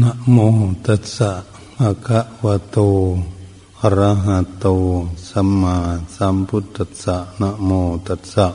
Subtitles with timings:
[0.00, 0.36] นะโม
[0.86, 1.32] ตัสสะ
[1.78, 2.78] ภะคะวะโต
[3.80, 4.66] อะระหะโต
[5.28, 5.76] สัมมา
[6.16, 7.70] สัมพุทธัสสะนะโม
[8.06, 8.48] ตัสสะ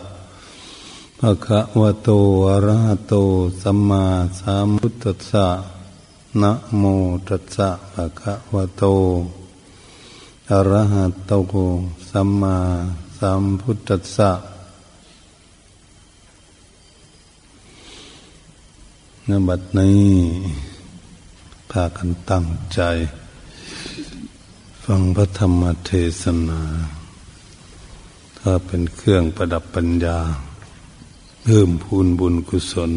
[1.20, 2.10] ภะคะวะโต
[2.50, 3.14] อะระหะโต
[3.62, 4.04] สัมมา
[4.40, 5.48] สัมพุทธัสสะ
[6.42, 6.84] นะโม
[7.28, 8.84] ตัสสะภะคะวะโต
[10.52, 11.32] อะระหะโต
[12.10, 12.58] สัมมา
[13.18, 14.32] สัมพุทธัสสะ
[19.28, 20.67] นบัดนี้
[21.72, 22.82] พากันตั้งใจ
[24.84, 26.62] ฟังพระธรรมเทศนา
[28.38, 30.20] ถ้าเป็นเครื่องประดับปัญญา
[31.44, 32.92] เพิ่มพูนบุญกุศล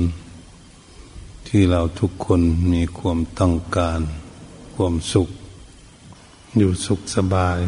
[1.48, 2.40] ที่เราทุกคน
[2.72, 4.00] มีความต้องการ
[4.74, 5.28] ความสุข
[6.56, 7.58] อยู่สุขสบาย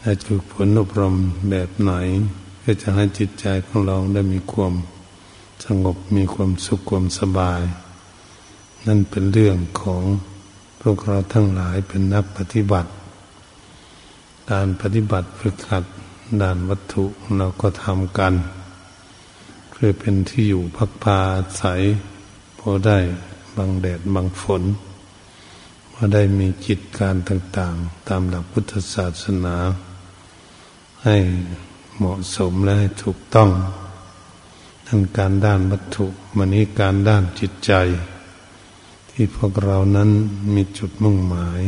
[0.00, 1.16] และจุผลอบรม
[1.50, 1.92] แบบไหน
[2.62, 4.72] ก็จะให้จิตใจของเราได้มีความ
[5.64, 7.60] สงบมีความสุขความสบาย
[8.86, 10.04] นั่นเป็นเรื่องของ
[10.80, 12.90] พวกเราทั้งหลายเป็นนักปฏิบัติ
[14.50, 15.84] การปฏิบัติฝึกหัด
[16.40, 17.04] ด่านวัตถุ
[17.38, 18.34] เราก็ทำกัน
[19.70, 21.18] เพื่อเป็นที่อยู่พักพา
[21.58, 21.64] ใส
[22.58, 22.98] พอได้
[23.56, 24.62] บางแดดบางฝน
[25.92, 29.56] ว่าได้มีจิตการต่าง ๆ ตามหลักพุทธศาสนา
[31.04, 31.16] ให้
[31.96, 33.50] เหมาะสมและให้ถูกต้อง
[34.86, 36.06] ทั้งการด้านวัตถุ
[36.36, 37.72] มันนี้การด้านจิตใจ
[39.18, 40.10] ที่พวกเรานั้น
[40.54, 41.60] มีจุดมุ่งหมาย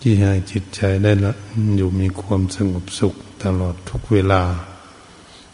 [0.00, 1.32] ที่ให้จิตใจได้ละ
[1.76, 4.42] อยู่มีความสงบสุขตลอดทุกเวลา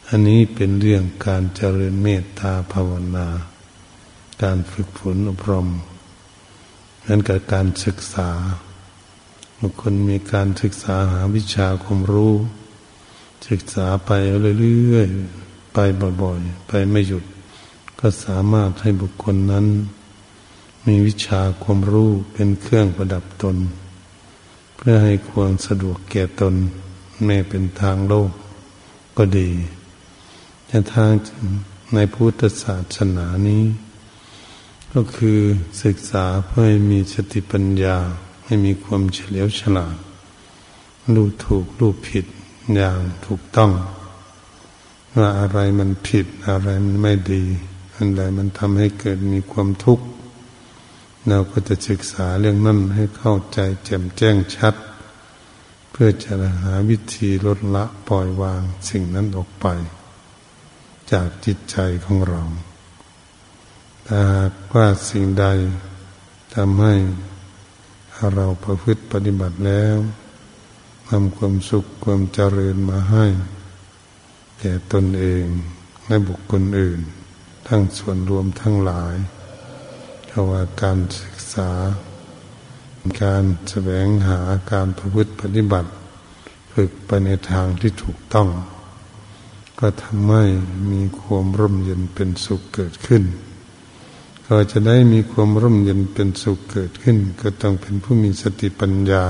[0.08, 3.28] อันนี้เป็นเรื่องการเจริญเมตตาภาวนา
[4.42, 5.68] การฝึกฝนอบรม
[7.06, 8.30] นั้นกับการศึกษา
[9.58, 12.34] บางคนมีการศึกษาหาวิชาความรู้
[13.48, 14.10] ศึกษาไป
[14.60, 15.78] เรื่อยๆไป
[16.22, 17.24] บ่อยๆ ไปไม่หยุด
[17.98, 19.66] ก็สามารถให้บุคคลนั้น
[20.86, 23.56] มีวิชาความรู้เป็นเครื่องประดับตน
[24.76, 26.54] เพื่อให้ความสะดวกแก่ตน
[27.24, 28.30] แม้เป็นทางโลก
[29.16, 29.50] ก็ดี
[30.66, 31.10] แต่ทาง
[31.94, 33.64] ในพุทธศาสนานี้
[34.92, 35.38] ก็คือ
[35.82, 37.96] ศึกษาเพื่อให้มีสติปัญญา
[38.44, 39.96] ให้มีความเฉลียวฉลาด
[41.14, 42.24] รู้ถูกรู้ผิด
[42.74, 43.72] อย่างถูกต้อง
[45.18, 47.42] ว่าอะไรมันผิดอะไรมันไม่ดี
[47.96, 50.06] อะไรมันทำให้เกิดมีความทุกข์
[51.28, 54.74] เราก็จะศึกษาเรื่องนั้นให้เข้าใจแจ่มแจ้งชัด
[55.90, 56.32] เพื่อจะ
[56.62, 59.66] หาวิธีลดละปล่อยวางสิ่งนั้นออกไป
[61.12, 62.42] จากจิตใจของเรา
[64.06, 65.46] ถ้าหากว่าสิ่งใด
[66.54, 66.94] ทำให้
[68.34, 69.96] เราประพฤติปฏิบัติแล้ว
[71.10, 73.24] นำความสุขความเจริญมาให้
[74.60, 75.44] แก่ตนเอง
[76.06, 77.00] และบุคคลอื่น
[77.68, 79.14] ทั้งส่วนรวมทั้งหลาย
[80.36, 81.70] ราะว่าการศึกษา
[83.22, 84.40] การแสวงหา
[84.72, 85.90] การประพฤติปฏิบัติ
[86.72, 88.48] ฝึกไปในทางที่ถูกต้อง
[89.80, 90.44] ก็ทำให้
[90.92, 93.22] มีความร่มเย็นเป็นสุขเกิดขึ้น
[94.46, 99.24] ก็จะได้มีความร่มเย็นเป็นสุขเกิดขึ้น ก็ต้องเป็นผู้มีสติปัญญา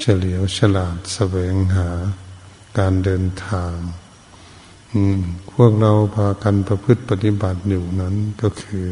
[0.00, 1.88] เฉลียวฉลาดแสวงหา
[2.78, 3.74] การเดินทาง
[5.52, 8.86] พวกเราพากันประพฤติปฏิบัติอยู่นั้นก็คือ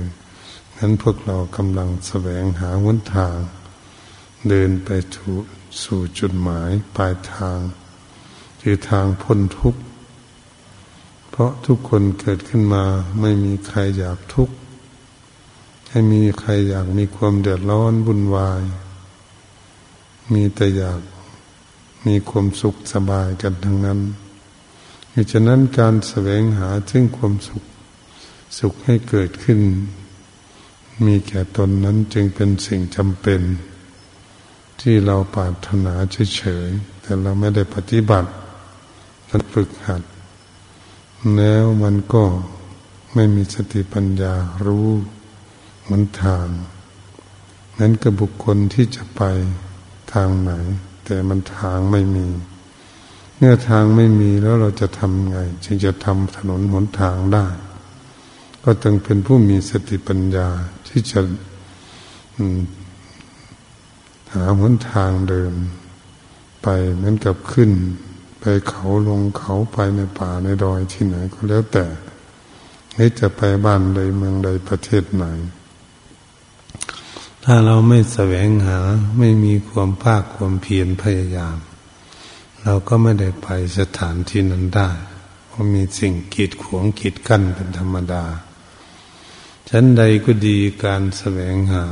[0.79, 3.37] นั้นพวกเรากำลังแสวงหาหนทาง
[4.49, 4.89] เดินไป
[5.83, 7.59] สู่จุดหมายปลายทาง
[8.61, 9.81] คือทางพ้นทุกข์
[11.31, 12.85] เพราะทุกคนเกิดขึ้นมา
[13.21, 14.55] ไม่มีใครอยากทุกข์
[15.91, 18.63] ให้มีใครอยากมีความเดือดร้อนวุ่นวาย
[20.33, 21.01] มีแต่อยาก
[22.07, 24.01] มีความสุขสบายกันทั้งนั้น
[25.19, 27.63] ราะฉะนั้นการแสวงหาซึ่งความสุข
[28.59, 29.61] สุขให้เกิดขึ้น
[31.07, 33.41] มีแก่ตนนั้นจึงเป็นสิ่งจำเป็น
[34.81, 35.95] ที่เราปรารถนา
[36.37, 38.31] เฉยๆแต่เราไม่ได้ปฏิบัติ
[39.29, 40.03] มันฝึกหัด
[41.37, 42.25] แล้วมันก็
[43.15, 44.35] ไม่มีสติปัญญา
[44.67, 44.89] รู้
[45.83, 46.47] เหมือนทาง
[47.81, 49.23] นั้นก็บุคคลที่จะไป
[50.13, 50.53] ทางไหน
[51.05, 52.29] แต่มันทางไม่มี
[53.37, 57.47] เมื่อทางไม่มีแล้วเราจะทำไง จึงจะทำถนนหนทางได้
[58.65, 60.49] ก็ต้องเป็นผู้มีสติปัญญา
[60.89, 61.21] ที่จะ
[64.35, 65.53] หาหนทางเดิน
[66.63, 67.71] ไปเหมือนกับขึ้น
[68.41, 71.87] ไปเขาลงเขาไปในป่าในดอยที่ไหนก็แล้วแต่
[72.95, 75.25] ให้จะไปบ้านใดเมืองใดประเทศไหน
[77.45, 78.79] ถ้าเราไม่แสวงหา
[79.19, 81.57] ไม่มีความภาคความเพียรพยายาม
[82.63, 83.49] เราก็ไม่ได้ไป
[83.79, 84.91] สถานที่นั้นได้
[85.47, 88.25] เพราะมีสิ่งกีดขวงกีดกั้นเป็นธรรมดา
[89.69, 91.85] ชั้นใดก็ดีการแสวงหา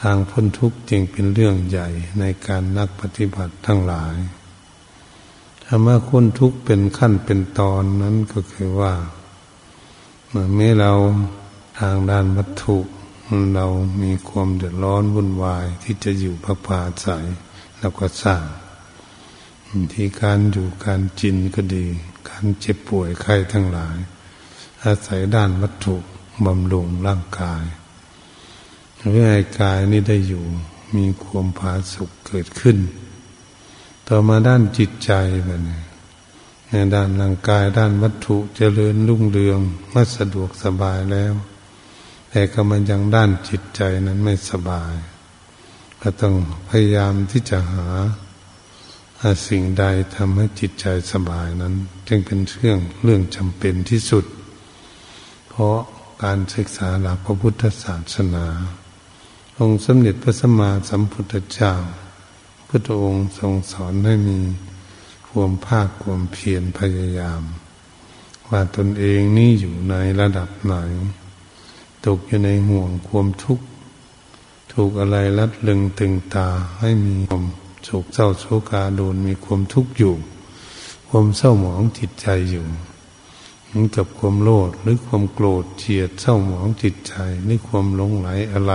[0.00, 1.88] ทางพ้นทุกข์จึงเป็นเรื่องใหญ่
[2.20, 4.16] ในการนักปฏิบัติทั้งหลาย
[5.62, 8.94] ถ้ามาพ้นทุกข์เป็นขั้นเป็นตอนนั้นก็คือว่า
[10.28, 10.92] เมื่อเรา
[11.78, 12.78] ทางด้านวัตถุ
[13.54, 13.66] เรา
[14.02, 17.06] มีความเดือดร้อนวุ่นวายที่จะอยู่พระพาใส
[17.78, 18.44] เราก็สร้าง
[19.92, 21.86] ที่การอยู่การจินก็ดี
[22.28, 23.96] การเจ็บป่วยไข้ทั้งหลาย
[24.84, 25.96] อาศัยด้านวัตถุ
[26.46, 27.64] บำรุงร่างกาย
[28.96, 30.44] เพื่อให้กายนี้ได้อยู่
[30.96, 32.78] มีความผาสุกเกิดขึ้น
[34.08, 35.12] ต่อมาด้านจิตใจ
[35.48, 35.62] มัน
[36.68, 39.60] ในด้านร่างกายด้านวัตถุเจริญรุ่งเรือง
[39.92, 41.34] มาสะดวกสบายแล้ว
[42.30, 44.94] แต่ก็มันยังด้านจิตใจนั้นไม่สบาย
[46.02, 46.34] ก็ต้อง
[46.68, 47.86] พยายามที่จะหา
[49.48, 49.84] สิ่งใด
[50.16, 51.74] ทำให้จิตใจสบายนั้น
[52.08, 54.24] จึงเป็นเรื่องเรื่องจำเป็นที่สุด
[55.48, 55.76] เพราะ
[56.22, 58.46] การศึกษาหลักพระพุทธศาสนา
[59.58, 61.72] องค์สมเด็จพระสัมมาสัมพุทธเจ้า
[62.68, 64.38] พระองค์ทรงสอนให้มี
[65.28, 67.42] ความภาคความเพียรพยายาม
[68.48, 70.74] ว่าตนเองนี่อยู่ในระดับไหน
[72.06, 73.64] ตกอยู่ในห่วงความทุกข์
[74.72, 76.48] ถูกอะไรลัดลึงตึงตา
[76.80, 77.44] ให้มีความ
[77.84, 80.14] โศกเศร้าโศกาโดนมีความทุกข์อยู่
[81.08, 82.66] ความเศร้าหมองจิตใจอยู่
[83.72, 87.14] มือนกับความโลภหรือความโกรธเฉียดเศร้าหมองจิตใจ
[87.44, 88.74] หรือความหลงไหลอะไร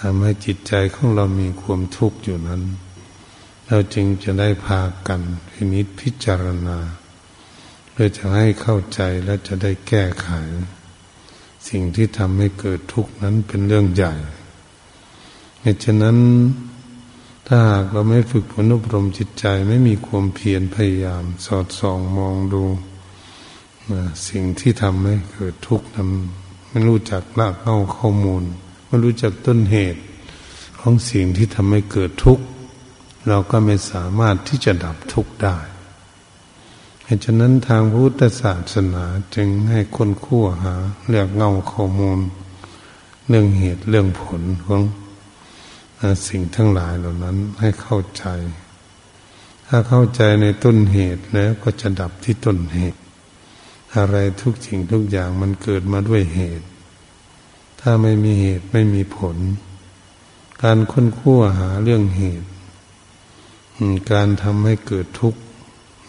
[0.00, 2.62] ทำให้จิตใจของเรามีความทุกข์อยู่นั้น
[3.66, 6.78] เราจึงจะได้พากันพินิจพิจารณา
[7.90, 10.28] เพื่อจะให้เข้าใจและจะได้แก้ไข
[11.68, 14.14] สิ่งที่ทำให้เกิดทุกข์นั้นเป็นเรื่องใหญ่
[15.62, 16.18] เหตุฉะนั้น
[17.46, 22.64] ถ้าหากเราไม่ฝึกฝนอบรมจิตใจไม่มีความเพียรพยายาม สอดส่องมองดู
[24.28, 26.08] สิ่งที่ทำให้เกิดทุกข์นั้น
[26.68, 28.42] ไม่รู้จักรากเง้าข้อมูล
[28.86, 30.00] ไม่รู้จักต้นเหตุ
[30.80, 32.44] ของสิ่งที่ทำให้เกิดทุกข์
[33.28, 35.58] เราก็ไม่สามารถที่จะดับทุกข์ได้
[37.04, 39.04] เหตุฉะนั้นทางพุทธศาสนา
[39.34, 40.74] จึงให้คนขั้วหา
[41.08, 42.18] เรื่องเงาข้อมูล
[43.28, 44.82] เรื่องเหตุเรื่องผลของ
[46.28, 48.24] สิ่งทั้งหลายเหล่านั้นให้เข้าใจ
[49.66, 52.99] ถ้าเข้าใจในต้นเหตุแล้วก็จะดับที่ต้นเหตุ
[53.96, 56.66] อะไรทุกสิ่งทุกอย่างมันเกิดมาด้วยเหตุ
[57.80, 59.36] ถ้าไม่มีเหตุไม่มีผล
[60.62, 62.48] การค้นคว้าหาเรื่องเหตุ
[64.12, 65.40] การทำให้เกิดทุกข์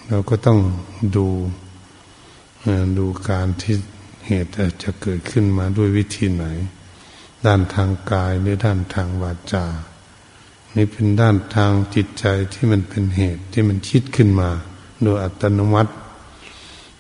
[0.08, 0.60] เราก็ต้อง
[1.16, 1.28] ดู
[2.98, 3.76] ดูการที่
[4.28, 4.52] เหตุ
[4.84, 6.46] จะเกิดขึ้นมาด้วยวิธีไหน
[7.46, 9.66] ด้านทางกายหรือด้านทางวาจา
[10.76, 14.50] นี่เป็นด้านทางจิตใจที่มันเป็นเหตุที่มันคิดขึ้นมา
[15.04, 15.92] โดยอัตโนมัติ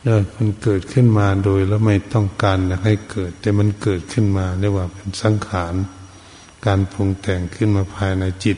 [0.03, 5.73] เนื่อมันเกิดขึ้นมาโดยแล้วไม่ต้องการอยากให้เกิด แต่มันเกิดขึ้นมาเรียกว่าเป็นสังขาร
[6.65, 8.57] การปรุงแต่งขึ้นมาภายในจิต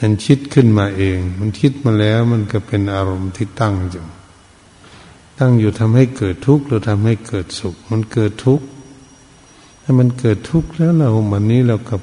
[0.00, 4.06] มันคิดขึ้นมาเอง มันคิดมาแล้วมันก็เป็นอารมณ์ที่ตั้งอยู่
[5.38, 8.66] ตั้งอยู่ทำให้เกิดทุกข์หรือทำให้เกิดสุข มันเกิดทุกข์
[9.82, 12.02] ถ้ามันเกิดทุกข์แล้วเราวันนี้เรากับ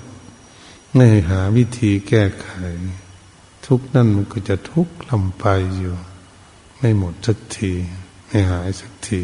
[0.96, 2.48] ไม่หาวิธีแก้ไข
[3.66, 5.46] ทุกข์นั่นมันก็จะทุกข์ลำไป
[5.78, 5.94] อยู่
[6.78, 7.74] ไม่หมดสักที
[8.34, 9.22] ไม่หายสักที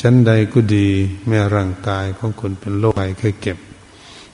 [0.00, 0.88] ชั้นใดก็ดี
[1.26, 3.58] แม้ร่างกายของคนเป็นโรคภัยเคยเก็บ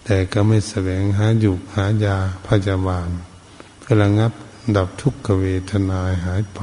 [0.04, 3.08] แต่ก็ไม่แสวงหาอยู่หายาพยาบาล
[3.78, 4.32] เพื่อระงับ
[4.76, 6.60] ดับทุกขเวทนาหายไป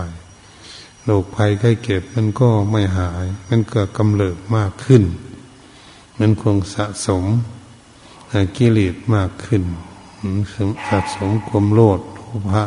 [1.04, 5.04] โรคภัยไข้เก็บมันก็ไม่หาย มันก็กำเริบมากขึ้น
[6.20, 7.24] มันคงสะสม
[8.58, 9.64] กิเลสมากขึ้น
[10.90, 12.22] สะสมความโลภโล
[12.52, 12.64] ภะ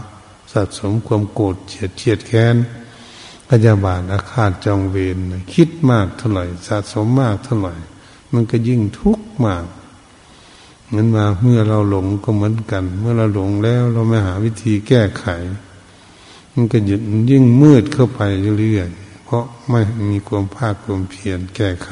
[0.53, 2.57] สะสมความโกรธเฉียดเฉียดแค้น
[3.51, 5.19] พยาบาทอาฆาตจองเวร
[5.55, 7.75] คิดมากเท่าไหร่สะสมมากเท่าไหร่
[8.33, 9.65] มันก็ยิ่งทุกข์มาก
[10.87, 15.27] เหมือนมาเมื่อเราหลงก็เหมือนกัน เมื่อเราหลงแล้วเราไม่หาวิธีแก้ไข
[16.53, 16.79] มันก็
[17.31, 18.21] ยิ่งมืดเข้าไป
[18.61, 19.81] เรื่อยๆเพราะไม่
[20.11, 21.91] มีความภาคความเพียรแก้ไข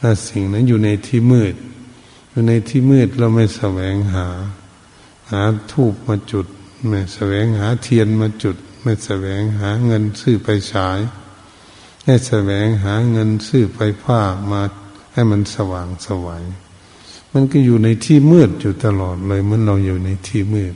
[0.00, 1.54] ถ้าสิ่งนั้นอยู่ในที่มืด
[2.30, 4.26] อยู่ในที่มืดเราไม่แสวงหา
[5.30, 6.46] หาทูบมาจุด
[6.88, 10.98] ไม่แสวงหาเทียนมาจุด ไม่แสวงหาเงินซื้อไปฉาย
[12.04, 14.62] ไม่แสวงหาเงินซื้อไฟผ้ามา
[15.12, 16.44] ให้มันสว่างสวัย
[17.32, 20.74] มันก็อยู่ในที่มืดอยู่ตลอดเลยเหมือนเราอยู่ในที่มืด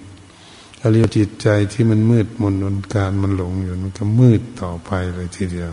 [0.82, 5.72] อริยจิตใจที่มันมืดมนอนการมันหลงอยู่มันก็มืดต่อไปเลยทีเดียว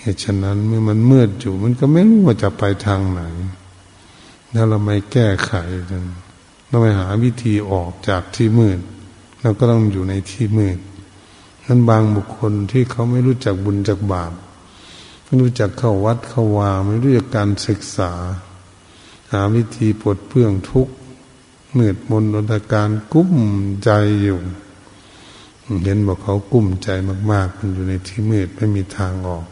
[0.00, 3.22] เหตุฉะนั้นเมื่อมันมืดอยู่ มันก็ไม่รู้ว่าจะไปทางไหน
[4.54, 5.52] ถ้าเราไม่แก้ไข
[6.68, 8.78] เราไม่หาวิธีออกจากที่มืด
[9.40, 10.78] เราก็ต้องอยู่ในที่มืด
[11.68, 14.32] นั้นบางบุคคลที่เขาไม่รู้จักบุญจักบาป
[15.24, 18.12] ไม่รู้จักเข้าวัดเข้าวาไม่รู้จักการศึกษา
[19.32, 20.94] หาวิธีปลดเปลื้องทุกข์
[21.76, 23.34] มืดมนอนตการกุ้ม
[23.84, 23.90] ใจ
[24.22, 24.38] อยู่
[25.84, 26.88] เห็นบอกเขากุ้มใจ
[27.30, 29.46] มาก ๆ มันอยู่ในที่มืดไม่มีทางออก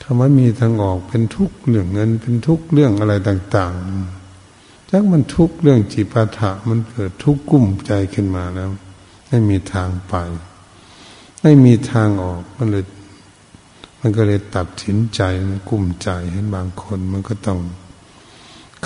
[0.00, 3.72] ถ้ามันมีทางออกเป็นทุกเรื่องเงิน เป็นทุกเรื่องอะไรต่าง
[4.30, 8.68] ๆจักมันทุกเรื่องจิปาถะมันเกิดทุกข์กุ้มใจขึ้นมาแล้ว
[9.28, 10.14] ไม่มีทางไป
[11.42, 12.84] ไม่มีทางออกมันเลย
[14.00, 17.60] มันก็เลยตัดสินใจมันกุ้มใจเห็นบางคนมันก็ต้อง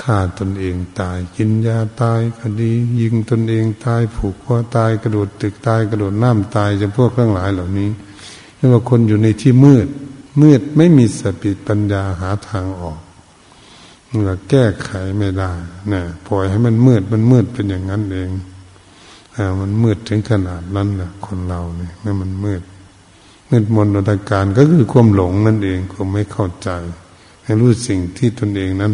[0.00, 7.90] ฆ่าตนเองตาย กินยาตายก็ดี ยิงตนเองตายผูกคอตายกระโดดตึกตายกระโดดน้ำตายจะพวกเรื่องหลายเหล่านี้
[8.56, 9.86] เรียกว่าคนอยู่ในที่มืด
[10.42, 13.00] มืดไม่มีสติปัญญาหาทางออก
[14.26, 15.52] เราแก้ไขไม่ได้
[15.92, 18.30] นะปล่อยให้มันมืดมันมืดเป็นอย่างนั้นเอง
[19.60, 22.62] มันมืดถึงขนาดนั้นแหละคนเราเนี่ยเมื่อมันมืด
[23.50, 26.70] มืดมนตการก็คือความหลงนั่นเองความไม่เข้าใจ
[27.44, 28.92] ให้รู้สิ่งที่ตนเองนั้น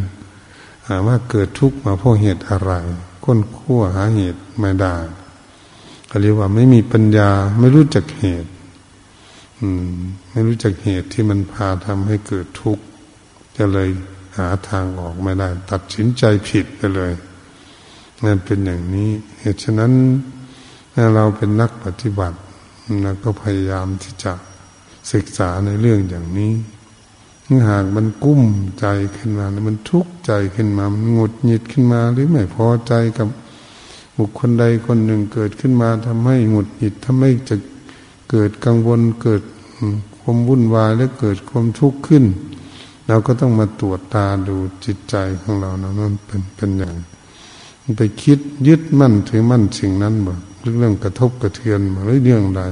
[1.07, 2.73] ว่าเกิดทุกข์มาเพราะเหตุอะไร
[3.25, 4.97] ก้นขั้วหาเหตุไม่ได้
[6.09, 8.51] เขาเรียกว่าไม่มีปัญญาไม่รู้จักเหตุ
[9.61, 9.97] อืม
[10.31, 12.85] ไม่รู้จักเหตุที่มันพาทำให้เกิดทุกข์
[13.57, 13.89] จะเลย
[14.39, 17.13] หาทางออกไม่ได้ ตัดสินใจผิดไปเลย
[18.25, 19.11] นั่นเป็นอย่างนี้
[19.41, 19.93] เหตุฉะนั้น
[21.14, 22.38] เราเป็นนักปฏิบัติ
[23.02, 24.33] เราก็พยายามที่จะ
[25.12, 26.52] ศึกษาในเรื่องอย่างนี้
[27.69, 28.43] หากมันกุ้ม
[28.81, 28.87] ใจ
[29.17, 33.29] ขึ้นมามันทุกข์ใจขึ้นมา มันหงุดหงิดขึ้นมา หรือไม่พอใจกับ
[34.19, 37.57] บุคคลใดคนหนึ่งเกิดขึ้นมาทำให้หงุดหงิดทำให้จะ
[38.31, 39.43] เกิดกังวลเกิด
[40.21, 42.25] ความวุ่นวายและเกิดความทุกข์ขึ้น
[43.09, 46.95] เราก็ต้องมาตรวจตาดูจิตใจของเรานะมันเป็นเป็นอย่าง
[47.97, 50.35] ไปคิดยึดมั่นถือมั่นสิ่งนั้นบ่
[50.79, 52.62] เรื่องกระทบกระเทือนมาหรือเรื่องใด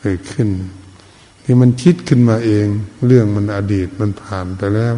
[0.00, 0.48] เกิดขึ้น
[1.42, 2.66] ที่มันคิดขึ้นมาเอง
[3.06, 4.94] เรื่องมันอดีตมันผ่านไปแล้ว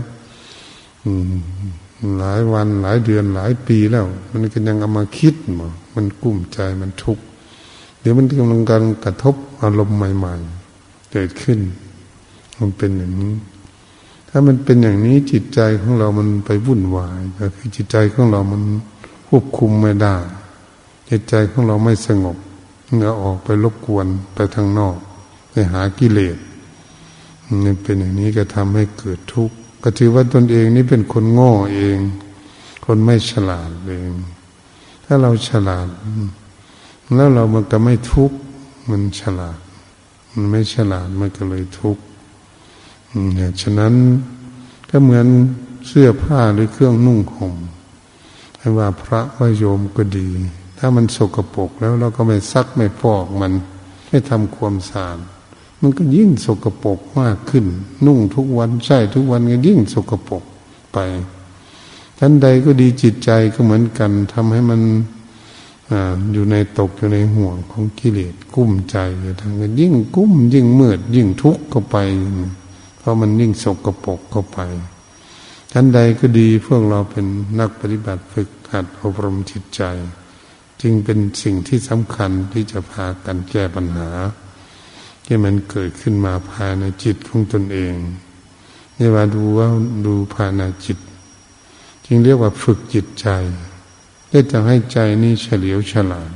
[2.19, 7.25] หลายวันหลายเดือนหลายปีแล้ว มันก็ยังเอามาคิดมามันกุ้มใจมันทุกข์
[8.01, 10.35] เดี๋ยวมันกำลังการกระทบอารมณ์ใหม่
[10.75, 11.59] ๆ เกิดขึ้น
[12.61, 13.35] มันเป็นอย่างนี้
[14.29, 18.63] ถ้ามันเป็นอย่างนี้จิตใจของเรามันไปวุ่นวายก็คือจิตใจของเรามัน
[19.29, 20.17] ควบคุมไม่ได้
[21.09, 22.37] จิตใจของเราไม่สงบ
[22.97, 24.97] เงาออกไปรบกวนไปทางนอก
[25.51, 26.37] ไปหากิเลส
[27.65, 31.99] นี่เป็นอย่างนี้ก็ทำให้เกิดทุกข์ก็ถือว่าตนเองนี่เป็นคนโง่เอง
[32.85, 34.11] คนไม่ฉลาดเอง
[35.05, 35.89] ถ้าเราฉลาด
[37.15, 38.37] แล้วเรามันก็ไม่ทุกข์
[38.91, 39.59] มันฉลาด
[40.33, 42.03] มันไม่ฉลาดมันก็เลยทุกข์
[43.35, 43.95] เนี่ยฉะนั้น
[44.91, 45.27] ก็เหมือน
[45.87, 47.55] เสื้อผ้าหรือเครื่องนุ่งห่ม
[48.59, 50.29] ให้ว่าพระว่าโยมก็ดี
[50.79, 53.53] ถ้ามันสกปรกแล้วเราก็ไม่ซักไม่ฟอกมัน
[54.09, 55.19] ไม่ทำความสะอาด
[55.81, 57.65] มันก็ยิ่งสกปรกมากขึ้น
[58.07, 60.43] นุ่งทุกวันใช่ทุกวันก็ยิ่งสกปรก
[60.93, 60.99] ไป
[62.19, 64.81] ทันใดก็ดีจิตใจก็เหมือนกันทำให้มัน
[65.91, 65.93] อ
[66.33, 68.97] อยู่ในตกอยู่ในห่วงของกิเลสกุ้มใจ
[69.41, 71.97] ทางกันยิ่งกุ้ม ยิ่งมืดยิ่งทุกข์เข้าไป
[72.99, 74.59] เพราะมันยิ่งสกปรกเข้าไป
[75.73, 77.27] ทันใดก็ดีพวกเราเป็น
[77.61, 79.83] นักปฏิบัติฝึกหัดอบรมจิตใจ
[80.83, 84.11] จึงเป็นสิ่งที่สำคัญที่จะพากันแก้ปัญหา
[85.25, 87.95] ที่มันเกิดขึ้นมาภายในจิตของตนเอง
[88.97, 89.69] นี่ว่าดูว่า
[90.07, 90.99] ดูภายในจิต
[92.07, 93.29] จึงเรียกว่าฝึกจิตใจ
[94.27, 96.33] เพื่อจะให้ใจนี่เฉลียวฉลาด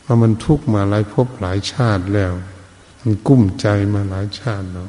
[0.00, 2.32] เพราะมันทุกข์มาหลายภพหลายชาติแล้ว
[3.00, 4.88] มันกุ้มใจมาหลายชาติแล้ว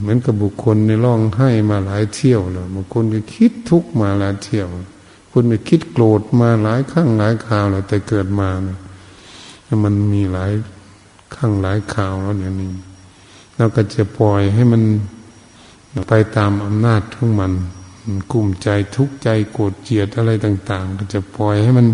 [0.00, 4.66] เหมือนกับบุคคลในร่องให้มาหลายเที่ยวแล้วบางคนก็คิดทุกข์มาหลายเที่ยว
[5.32, 8.78] คนก็คิดโกรธมาหลายครั้งหลายคราวแล้วแต่เกิดมาเนี่ย
[9.84, 10.52] มันมีหลาย
[11.34, 12.70] ข้งหลายข่าวแล้วเนี่ยนี่
[13.56, 14.82] เราก็จะปล่อยให้มัน
[16.08, 17.52] ไปตามอำนาจของมัน
[18.32, 21.86] กลุ่มใจทุกข์ใจโกรธเจียดอะไรต่าง ๆ ก็จะปล่อยให้มัน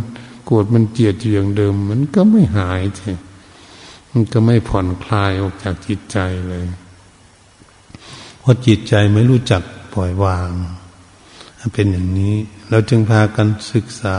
[0.46, 3.12] โกรธมันเจียดอยู่อย่างเดิม มันก็ไม่หายใช่
[4.10, 6.64] มันก็ไม่ผ่อนคลายออกจากจิตใจเลย
[8.48, 9.62] ราะจิตใจไม่รู้จัก
[9.94, 10.50] ปล่อยวาง
[11.74, 12.34] เป็นอย่างนี้
[12.70, 14.18] เราจึงพากันศึกษา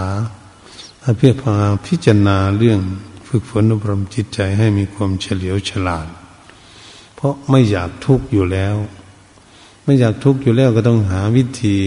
[1.17, 1.55] เพื่อพา
[1.87, 2.79] พิจารณาเรื่อง
[3.27, 6.07] ฝึกฝนอบรมจิตใจให้มีความเฉลียวฉลาด
[7.15, 8.75] เพราะไม่อยากทุกข์อยู่แล้ว
[9.83, 11.77] ไม่อยากทุกข์อยู่แล้วก็ต้องหาวิธี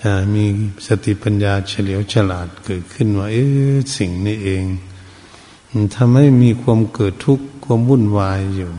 [0.00, 0.44] จะมี
[0.86, 3.36] สติปัญญาเฉลียวฉลาดเกิดขึ้นว่าเอ
[3.72, 4.64] อสิ่งนี้เอง
[5.94, 8.72] ทำให้มีความเกิดทุกข์ความวุ่นวายอยู่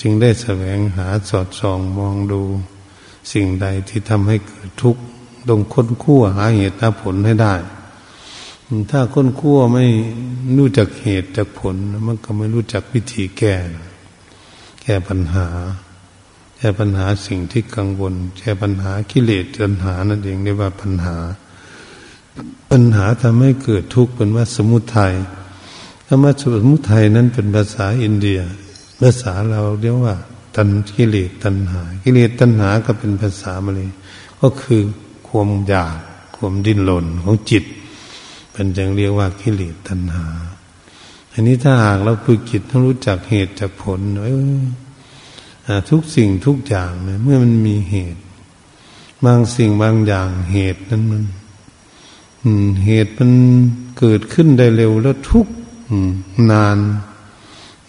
[0.00, 2.42] จึงได้แสวงหาสอดส่องมองดู
[3.32, 5.02] สิ่งใดที่ทำให้เกิดทุกข์
[5.48, 7.54] ต้องค้นคั่วหาเหตุหาผลให้ได้
[8.90, 9.84] ถ้าค้นคั่วไม่
[10.56, 11.76] รู้จักเหตุจากผล
[12.06, 13.54] มันก็ไม่รู้จักวิธีแก้
[14.82, 15.46] แก้ปัญหา
[16.56, 21.16] แก้ปัญหาสิ่งที่กังวลแก้ปัญหากิเลสปัญหานั่นเองเรียกว่าปัญหา
[22.70, 25.14] ปัญหาทำให้เกิดทุกข์เป็นว่าสมุทัย
[26.06, 28.40] คำว่าสมุทัยนั้นเป็นภาษาอินเดีย
[29.00, 30.14] ภาษาเราเรียกว่า
[30.54, 33.90] ตันกิเลสตัณหา กิเลสตัณหาก็เป็นภาษามาเลย
[34.40, 34.82] ก็คือ
[35.28, 35.96] ความอยาก
[36.36, 37.64] ความดิ้นรนของจิต
[38.52, 40.26] เป็นจึงเรียกว่ากิเลสตัณหา
[41.32, 44.28] อันนี้ถ้าหากเราฝึกจิตต้องรู้จักเหตุจากผลเอ
[45.76, 48.20] อทุกสิ่งทุกอย่างเนี่ยเมื่อมันมีเหตุ
[49.24, 51.24] บางสิ่งบางอย่างเหตุนั้นมัน
[52.86, 53.32] เหตุมัน
[53.98, 55.46] เกิดขึ้นได้เร็วแล้วทุก
[56.50, 56.78] นาน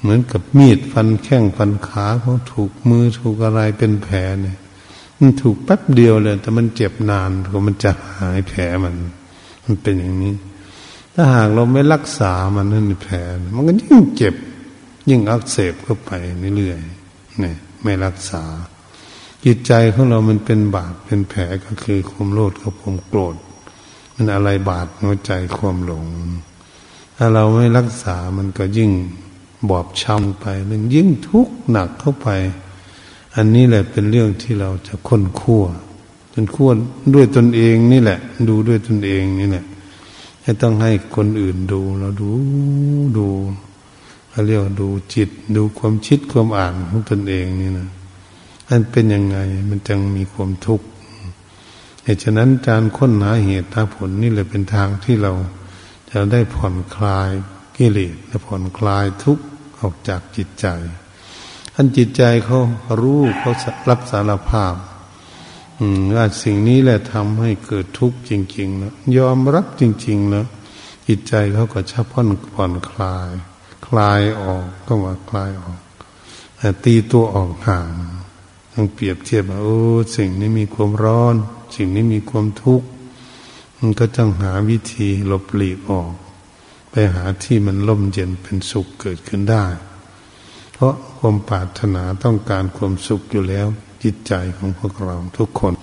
[0.06, 4.58] เหมือนกับมีดฟันแข้งฟันขาเพราถูกมือถูกอะไรเป็นแผลเนี่ย
[5.20, 8.96] มันถูกแป๊บเดียวเลย แต่มันเจ็บนานก็มันจะหายแผลมัน
[9.66, 10.34] มันเป็นอย่างนี้
[11.14, 13.16] ถ้าหากเราไม่รักษามันนั่นแผล
[13.56, 14.36] มันก็ยิ่งเจ็บ
[15.10, 16.12] ยิ่งอักเสบเข้าไป
[16.58, 18.44] เรื่อยๆเนี่ยไม่รักษา
[19.46, 23.36] จิตใจของเรามันเป็นบาดเป็นแผลก็คือความโลภกับความโกรธ
[24.14, 26.06] มันอะไรบาดหัวใจความหลง
[27.18, 28.92] ถ้าเราไม่รักษามันก็ยิ่ง
[29.70, 32.30] บอบช้ำไปมันยิ่งทุกข์หนักเข้าไป
[33.36, 35.64] อันนี้แหละเป็นเรื่องที่เราจะค้นคั่ว
[36.34, 36.70] จนคั่ว
[37.14, 38.20] ด้วยตนเองนี่แหละ
[38.50, 39.66] ดูด้วยตนเองนี่แหละ
[40.42, 42.30] ไม่ต้องให้คนอื่นดูเราดู
[43.18, 43.28] ดู
[44.30, 47.88] เขาเรียกดูจิต ดูความคิดความอ่านของตนเองนี่นะ
[48.70, 49.38] อันเป็นยังไง
[49.70, 50.86] มันจึงมีความทุกข์
[52.04, 55.32] เหตุฉะนั้นการค้นหาเหตุหาผลนี่แหละเป็นทางที่เรา
[56.10, 57.30] จะได้ผ่อนคลาย
[57.78, 59.46] กิเลสและผ่อนคลายทุกข์
[59.80, 60.68] ออกจากจิตใจ
[61.74, 62.60] ท่านจิตใจเขา
[63.02, 63.52] รู้เขา
[63.90, 64.76] รับสารภาพ
[66.16, 70.46] ว่าสิ่งนี้แหละทำให้เกิดทุกข์จริง ๆ นะ ยอมรับจริง ๆ นะ
[71.08, 73.30] จิตใจเขาก็ชับพ่อนผ่อนคลาย
[73.88, 75.80] คลายออกก็ว่าคลายออก
[76.58, 77.90] แต่ตีตัวออกห่าง
[78.74, 79.80] ต้องเปรียบเทียบว่าโอ้
[80.18, 81.36] สิ่งนี้มีความร้อน
[81.76, 82.88] สิ่งนี้มีความทุกข์
[83.78, 86.12] มันก็ต้องหาวิธีหลบหลีกออก
[86.98, 89.66] ไปหาที่มันล่มเย็นเป็นสุขเกิดขึ้นได้
[90.74, 93.68] เพราะความปรารถนาต้องการความสุขอยู่แล้ว
[94.04, 95.74] จิตใจของพวกเราทุกคน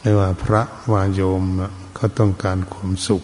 [0.00, 3.22] ไม่ว่าพระวาโยมนะเขาต้องการความสุข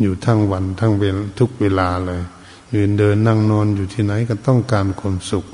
[0.00, 2.22] อยู่ทั้งวันทั้งเวลทุกเวลาเลย
[2.74, 5.44] ยืนเดินนั่งนอนอยู่ที่ไหนก็ต้องการความสุข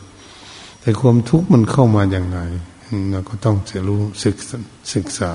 [0.81, 2.39] แต่ความทุกข์มันเข้ามาอย่างไง
[3.11, 4.37] เราก็ต้องจะรู้ศึก
[4.95, 5.33] ศึกษา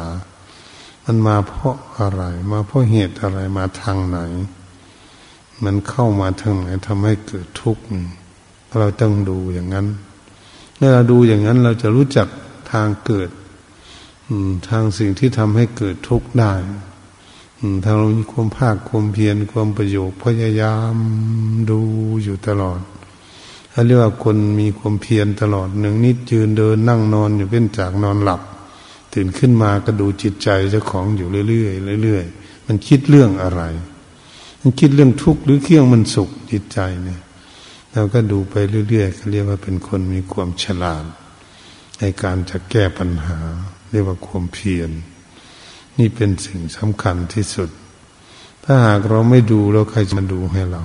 [1.06, 4.20] มันมาเพราะอะไร มาเพราะเหตุอะไรมาทางไหน
[5.63, 7.84] มันเข้ามาทางไหนทำให้เกิดทุกข์
[8.80, 9.88] เราต้องดูอย่างนั้น
[10.78, 12.28] เมื่อเราดูอย่างนั้นเราจะรู้จัก
[12.72, 13.30] ทางเกิด
[14.70, 16.54] ทางสิ่งที่ทำให้เกิดทุกข์ได้
[17.84, 20.96] ทางเรามีความภาคความเพียรความประโยชน์พยายาม
[21.72, 21.80] ดู
[22.24, 22.80] อยู่ตลอด
[23.72, 28.41] เขาเรียกว่าคนมีความเพียรตลอดหนึ่งนิดยืนเดินนั่งนอนอยู่เป็นจากนอนหลับ
[29.13, 33.62] ตื่นขึ้นมาก็ดูจิตใจเจ้าของอยู่เรื่อยๆเรื่อยๆมันคิดเรื่องอะไร
[34.67, 37.21] มันคิดเรื่องทุกข์หรือเคี่ยงมันสุขจิตใจเนี่ย
[37.93, 38.56] เราก็ดูไป
[38.89, 41.06] เรื่อยๆเขาเรียกว่าเป็นคนมีความฉลาด
[41.99, 43.38] ในการจะแก้ปัญหา
[43.91, 44.89] เรียกว่าความเพียร
[45.97, 47.69] นี่เป็นสิ่งสำคัญที่สุด
[48.63, 50.84] ถ้าหากเราไม่ดูแล้วใครจะมาดูให้เรา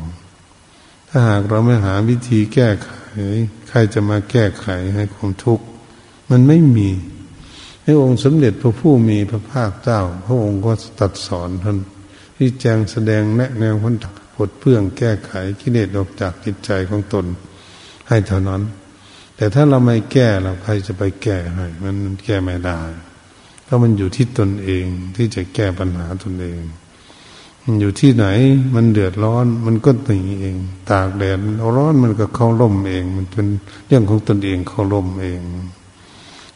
[1.09, 2.89] ถ้าหากเราไม่หาวิธีแก้ไข
[3.69, 5.65] ใครจะมาแก้ไขให้ความทุกข์
[6.31, 6.89] มันไม่มี
[7.83, 11.77] ในองค์สมเด็จพระผู้มีพระภาคเจ้า พระองค์ก็ตัดสอนท่าน
[12.43, 13.95] ที่แจงแสดงแนะแนวคน
[14.49, 17.27] ดเพื่องแก้ไขกิเลสออกจากจิตใจของตน
[18.09, 18.63] ให้เท่านั้น
[19.37, 22.81] แต่ถ้าเราไม่แก้เราใครจะไปแก้ให้มันแก้ไม่ได้
[23.67, 24.85] ก็มันอยู่ที่ตนเอง
[25.17, 26.61] ที่จะแก้ปัญหาตนเอง
[27.65, 28.27] มันอยู่ที่ไหน
[28.75, 30.57] มันเดือดร้อน มันก็หนีเอง
[30.91, 31.39] ตากแดด
[31.77, 33.47] ร้อนมันก็เข้าร่มเอง มันเป็น
[33.87, 35.41] เรื่องของตนเองเข้าร่มเอง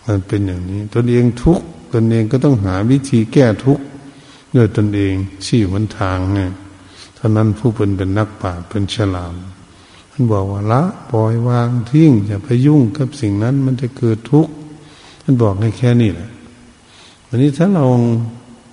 [0.06, 1.60] มันเป็นอย่างนี้ ตนเองทุก
[1.92, 3.80] ตนเองก็ต้องหาวิธีแก้ทุก
[4.54, 5.14] ด้วยตนเอง
[5.44, 6.50] ชี้วันทางเนี่ย
[7.18, 9.34] ท่านั้นผู้เป็นเป็นนักปราชญ์เป็นฉลาม
[10.10, 14.52] ท่านบอกว่าละปล่อยวางทิ้งอย่าไปยุ่งกับสิ่งนั้นมันจะเกิดทุกข์
[15.22, 16.30] ท่านบอกให้แค่นี้แหละ
[17.26, 17.86] วันนี้ถ้าเรา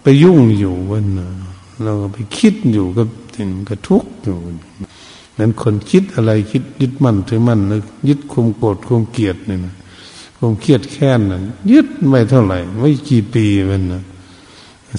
[0.01, 1.05] ไปยุ่งอยู่วัน
[1.83, 4.37] เราไปคิดอยู่กับสิ่งกระทุกข์อยู่
[5.39, 9.73] นั้นคนคิดอะไรคิดยึดมั่นถือมั่นนึกยึดคุมโกรธคุมเกลียดเนี่ยนะ
[10.37, 11.41] คุมเครียดแค้นนั่น
[11.71, 14.01] ยึดไม่เท่าไหร่ ไม่กี่ปีมันนะ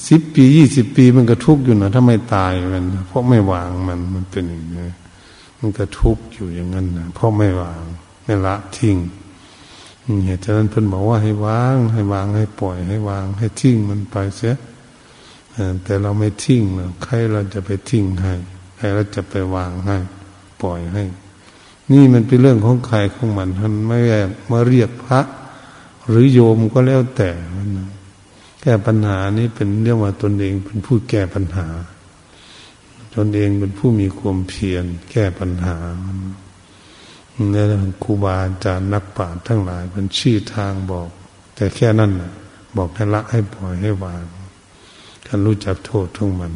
[0.09, 4.89] สิบปียี่สิบปีมันก็ทุกข์อยู่นะถ้าไม่ตายมัน เพราะไม่วางมันมันเป็นอย่างนี้
[5.59, 7.83] มันก็ทุกข์อยู่อย่างนั้นนะเพราะไม่วาง
[8.25, 8.97] ไม่ละทิ้ง
[10.25, 14.57] เหตุฉะนั้นเพิ่นบอกว่าให้วาง ให้วางให้ปล่อย ให้วาง ให้ทิ้งมันไปเสีย
[15.85, 18.35] แต่เราไม่ทิ้งเราใครเราจะไปทิ้งให้
[18.77, 19.97] ใครเราจะไปวางให้
[20.63, 21.05] ปล่อยให้
[21.93, 25.21] นี่มันเป็นเรื่องของใครของมันท่านไม่แมาเรียกพระ
[26.09, 27.31] หรือโยมก็แล้วแต่
[28.63, 31.67] แก้ปัญหานี้เป็นเรื่องว่าตนเองเป็นผู้แก้ปัญหา
[33.17, 35.77] ตนเองเป็นผู้มีความเพียรแก้ปัญหา
[37.51, 37.67] เนี่ย
[38.03, 41.09] ครูบาอาจารย์นักปราชญ์ทั้งหลายเป็นชี้ทางบอก
[41.55, 42.11] แต่แค่นั้น
[42.77, 44.23] บอกให้ละให้ปล่อยให้วาง
[45.27, 46.53] ท่านรู้จักโทษทั้งมัน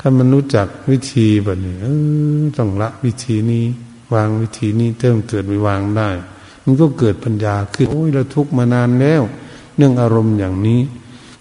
[0.00, 1.86] ถ้ามันรู้จักวิธีแบบนี้เอ
[2.40, 3.64] อต้องละวิธีนี้
[4.14, 6.08] วางวิธีนี้เติมเกิดไปวางได้
[6.64, 9.22] มันก็เกิดปัญญาขึ้นโอ้ยเราทุกข์มานานแล้ว
[9.76, 10.80] เรื่องอารมณ์อย่างนี้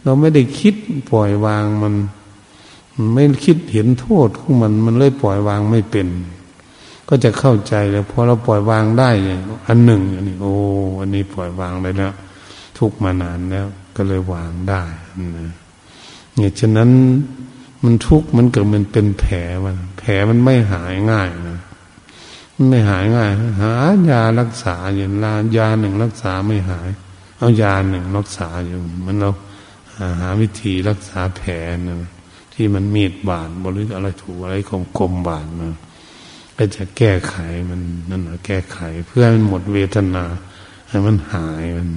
[0.03, 0.75] เราไม่ได้คิด
[1.11, 1.93] ปล่อยวางมัน
[3.13, 6.07] ไม่คิดเห็นโทษของมัน มันเลยปล่อยวางไม่เป็น
[7.09, 10.53] ก็จะเข้าใจแล้วพอเราปล่อยวางได้เนี่ยอันหนึ่งอันนี้โอ้
[10.99, 12.13] อันนี้ปล่อยวางได้แล้ว
[12.77, 14.83] ทุกมานานแล้ว ก็เลยวางได้
[15.37, 15.51] นะ
[16.35, 16.89] เนี่ยฉะนั้น
[17.83, 21.59] มันทุกข์มันเกิดมันเป็นแผลมันแผลมันไม่หายง่ายนะ
[22.55, 23.73] มันไม่หายง่าย หา
[24.09, 26.89] ยารักษาอย่างลายาหนึ่งรักษาไม่หาย
[27.37, 29.29] เอายาหนึ่งรักษาอยู่มันเรา
[30.19, 31.51] หาวิธีรักษาแผล
[31.87, 32.09] นะ
[32.53, 35.75] ที่มันมีดบาดบริอะไรถูกอะไรคมคมบาดนะ
[36.57, 37.35] ก็จะแก้ไข
[37.69, 40.25] มันนั่นแหะแก้ไข เพื่อให้มันหมดเวทนา
[40.89, 41.87] ให้มันหายมัน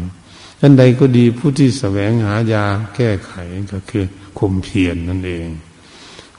[0.60, 2.64] ท่านใดก็ดีผู้ที่แสวงหายา
[2.96, 3.34] แก้ไข
[3.72, 4.04] ก็คือ
[4.38, 5.48] ข่มเพียรนนั่นเอง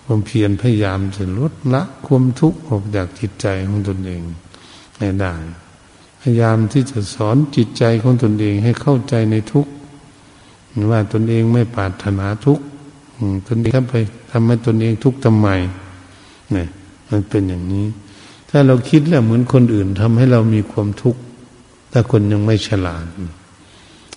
[0.03, 4.23] ความเพียรพยายามจะลดละความทุกข์ออกจากจิตใจของตนเอง
[4.97, 5.33] ให้ได้
[6.21, 9.71] พยายามที่จะสอนจิตใจของตนเองให้เข้าใจในทุกข์
[10.91, 12.63] ว่าตนเองไม่ปรารถนาทุกข์
[13.47, 13.95] ตนเองทำไป
[14.32, 15.47] ทำให้ตนเองทุกข์ทำไม
[16.53, 16.67] เนี่ย
[17.10, 17.86] มันเป็นอย่างนี้
[18.49, 21.21] ถ้าเราคิดแล้วเหมือนคนอื่นทำให้เรามีความทุกข์
[21.91, 23.05] ถ้าคนยังไม่ฉลาด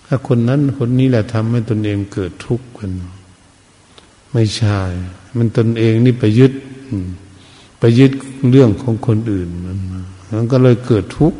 [0.05, 2.91] ถ้าคนนั้นคนนี้แหละทำให้ตนเองเกิดทุกข์กัน
[4.33, 4.79] ไม่ใช่
[5.37, 6.53] มันตนเองนี่ไปยึด
[7.79, 8.11] ไปยึด
[8.51, 9.77] เรื่องของคนอื่นมัน
[10.35, 11.39] มันก็เลยเกิดทุกข์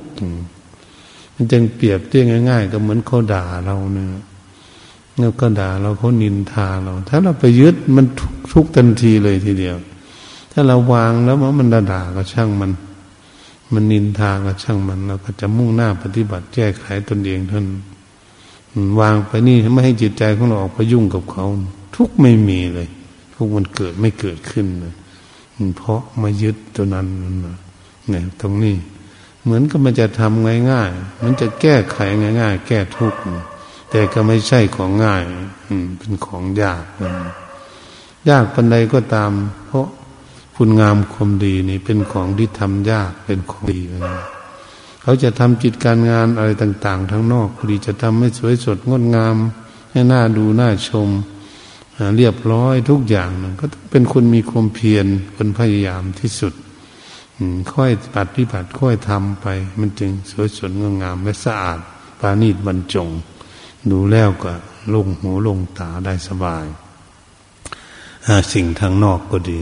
[1.51, 4.07] จึงเปรียบเทียบง่ายๆก็เหมือนเขาด่าเราเนี่ย
[5.19, 8.05] แล้วก็ด่าเราเขานินทาเรา ถ้าเราไปยึดมัน
[8.51, 9.77] ทุกทันทีเลยทีเดียว
[10.51, 12.71] ถ้าเราวางแล้วมันด่าก็ช่างมัน
[13.73, 17.65] มันนินทาก็ช่างมัน เราก็จะมุ่งหน้าปฏิบัติแก้ไขตนเองท่าน
[18.99, 21.45] วางไปนี่ไม่ให้จิตใจของเราออกไปยุ่งกับเขา
[21.95, 22.87] ทุกไม่มีเลย
[23.33, 24.93] ทุกมันเกิดไม่เกิดขึ้นเลย
[25.77, 27.07] เพราะมายึดตัวนั้น
[28.09, 28.75] เนี่ยตรงนี้
[29.43, 31.97] เหมือนกับมันจะทำง่ายๆ มันจะแก้ไข
[32.39, 33.19] ง่าย ๆ แก้ทุกข์
[33.89, 35.21] แต่ก็ไม่ใช่ของง่าย
[35.99, 36.83] เป็นของยาก
[38.29, 39.31] ยากปันใดก็ตาม
[39.67, 39.87] เพราะ
[40.55, 44.15] คุณงามความดีนี่เป็นของที่ทำยากเป็นของดีนะ
[45.01, 49.35] เขาจะทำจิตการงานอะไรต่าง ๆ ทั้งนอกพอดีจะทำให้สวยสดงดงาม
[49.91, 51.09] ให้หน้าดูหน่าชม
[52.15, 56.53] เรียบร้อยทุกอย่างนก็ต้องเป็นคนมีความเพียรคนพยายามที่สุด
[57.73, 59.47] ค่อยปฏิบัติค่อยทำไป
[59.79, 61.79] มันจึงสวยสดงดงามและสะอาด
[62.19, 63.09] ปรานีตบรรจง
[63.91, 64.51] ดูแล้วก็
[64.93, 66.65] ลงหูลงตาได้สบาย
[68.53, 69.61] สิ่งทางนอกก็ดี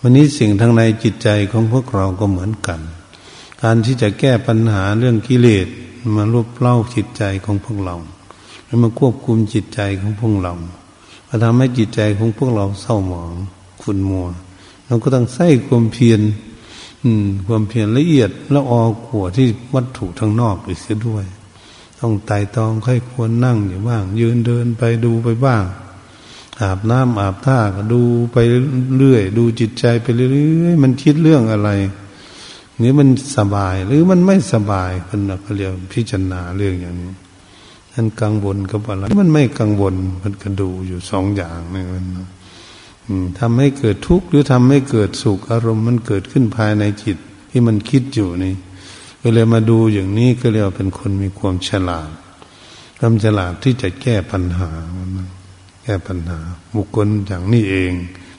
[0.00, 2.80] วันนี้สิ่งทางในจิตใจของพวกเราก็เหมือนกัน
[3.62, 5.66] การที่จะแก้ปัญหาเรื่องกิเลส
[6.16, 7.96] มาลบเล่าจิตใจของพวกเรา
[8.66, 10.54] แล้วมาควบคุมจิตใจของพวกเรา
[11.28, 13.34] มาทำให้จิตใจของพวกเราเศร้าหมอง
[13.82, 14.28] ขุ่นมัว
[14.86, 16.20] เราก็ต้องใส่ความเพียร
[17.04, 21.24] อืม ความเพียรละเอียดละออขัวที่วัตถุทางนอกอีกเสียด้วย
[22.00, 25.64] ต้องไต่ตองค่อยควรนั่งอยู่บ้าง ยืนเดินไปดูไปบ้าง
[26.60, 28.36] อาบน้ำอาบท่าก็ดูไป
[28.98, 30.26] เรื่อยดูจิตใจไปเรื่
[30.64, 31.70] อยมันคิดเรื่องอะไร
[32.82, 37.12] นี่มันสบายหรือมันไม่สบายคนเขาเรียกพิจารณาเรื่องอย่างนี้
[37.92, 42.04] มันกังวลกับอะไรมันไม่กังวลมันก็ดูอยู่สองอย่างนี่มัน
[43.40, 47.16] ทำให้เกิดทุกข์หรือทำให้เกิดสุขอารมณ์มันเกิดขึ้นภายในจิต
[47.50, 48.54] ที่มันคิดอยู่นี่
[49.22, 52.10] ก็เลยมาดูอย่างนี้ก็เรียกว่าเป็นคนมีความฉลาด
[52.98, 54.70] ความฉลาดที่จะแก้ปัญหา
[55.82, 56.38] แก้ปัญหา
[56.76, 57.92] บุคคลอย่างนี้เอง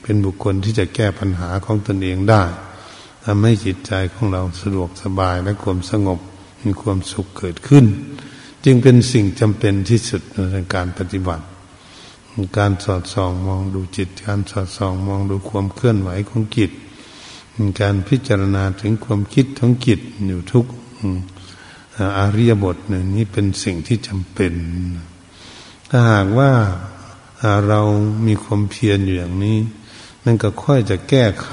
[0.04, 2.44] เป็นบุคคลที่จะแก้ปัญหาของตนเองได้
[3.26, 6.20] ทำให้จิตใจของเราสะดวกสบายและความสงบ
[6.64, 7.86] มีความสุขเกิดขึ้น
[8.66, 10.22] จึงเป็นสิ่งจำเป็นที่สุด
[10.54, 11.46] ในการปฏิบัติ
[12.58, 16.72] การสอดส่องมองดูจิต การสอดส่องมองดูความเคลื่อนไหวของจิต
[17.82, 20.66] การพิจารณาถึงความคิดของจิตอยู่ทุก
[22.18, 22.78] อาริยบท
[23.16, 24.54] นี้เป็นสิ่งที่จำเป็น
[25.90, 26.52] ถ้าหากว่า
[27.68, 27.82] เรา
[28.28, 29.58] มีความเพียรอยู่อย่างนี้
[30.24, 31.50] มันก็ค่อยจะแก้ไข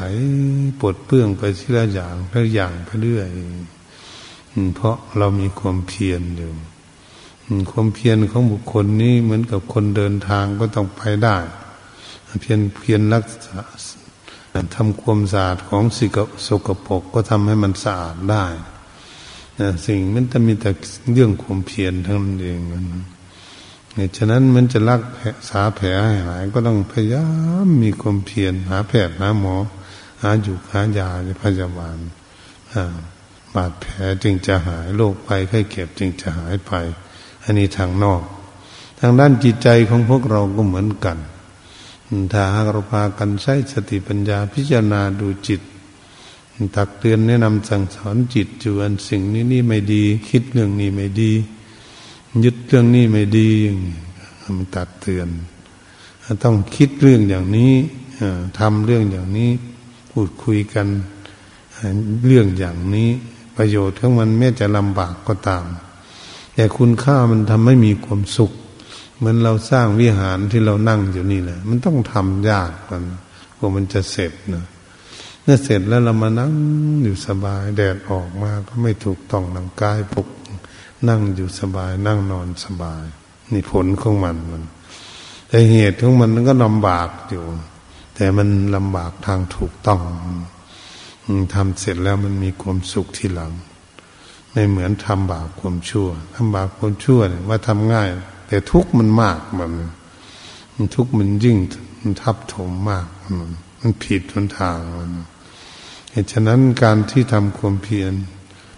[0.80, 3.28] ปลดเปื้องไปทีละอย่างละอย่างไปเรื่อย
[4.74, 6.52] เพราะเรามีความเพียรอยู่
[7.70, 11.36] ความเพียรของบุคคลนี้เหมือนกับคนเดินทางก็ต้องไปได้
[12.40, 13.60] เพียรเพียรรักษา
[14.74, 18.44] ทำความสะอาดของสิกสกปรกก็ทำให้มันสะอาดได้
[19.86, 20.70] สิ่งมันจะมีแต่
[21.12, 25.02] เรื่องความเพียรทั้งนั้นเองเนี่ยฉะนั้นมันจะรัก
[25.50, 27.26] ษาแผลให้หาย ก็ต้องพยายา
[27.66, 29.56] มมีความเพียรหาแพทย์หาหมอ
[30.22, 31.08] หาอยู่หายา
[31.42, 31.98] พยาบาล
[33.54, 36.72] บาดแผลจึงจะหายโรคภัยไข้เก็บจึงจะหายไป
[37.44, 38.22] อันนี้ทางนอก
[39.00, 41.18] ทางด้านจิตใจของพวกเราก็เหมือนกัน
[42.32, 45.60] ถ้าหากเราพากันใช้สติปัญญาพิจารณาดูจิต
[46.76, 51.32] ตักเตือนแนะนำสั่งสอนจิตจวนสิ่งนี้นี่ไม่ดี คิดเรื่องนี้ไม่ดี
[52.44, 53.50] ยึดเรื่องนี้ไม่ดี
[54.56, 55.28] มันตัดเตือน
[56.42, 57.72] ต้องคิดเรื่องอย่างนี้
[58.58, 59.50] ทำเรื่องอย่างนี้
[60.10, 60.86] พูดคุยกัน
[62.26, 63.08] เรื่องอย่างนี้
[63.56, 65.64] ประโยชน์ของมันแม้จะลำบากก็ตาม
[66.54, 68.52] แต่คุณค่ามันทำให้มีความสุข
[69.16, 73.02] เหมือนเราสร้างวิหารที่เรานั่งอยู่นี่แหละมันต้องทำยากมัน
[73.58, 74.64] กว่ามันจะเสร็จนะ
[75.42, 76.52] เมื่อเสร็จแล้วเรามานั่ง
[77.02, 80.28] อยู่สบาย แดดออกมาก็ไม่ถูกต้องร่างกายปก
[81.08, 83.04] นั่งอยู่สบาย นั่งนอนสบาย
[83.52, 84.64] นี่ผลของมันมัน
[85.48, 87.44] แต่เหตุของมันก็ลำบากอยู่
[88.14, 90.00] แต่มันลำบากทางถูกต้อง
[91.54, 93.52] ทำเสร็จแล้วมันมีความสุขที่หลัง
[94.54, 98.08] ไม่เหมือนทำบาปความชั่วทำบาปความชั่วเนี่ยว่าทำง่าย
[98.48, 99.72] แต่ทุกข์มันมากมัน
[100.74, 101.58] มันทุกข์มันยิ่ง
[102.00, 103.06] มันทับถมมาก
[103.38, 105.10] มันมันผิดทนทางมัน
[106.10, 108.12] เหตุฉะนั้นการที่ทำความเพียร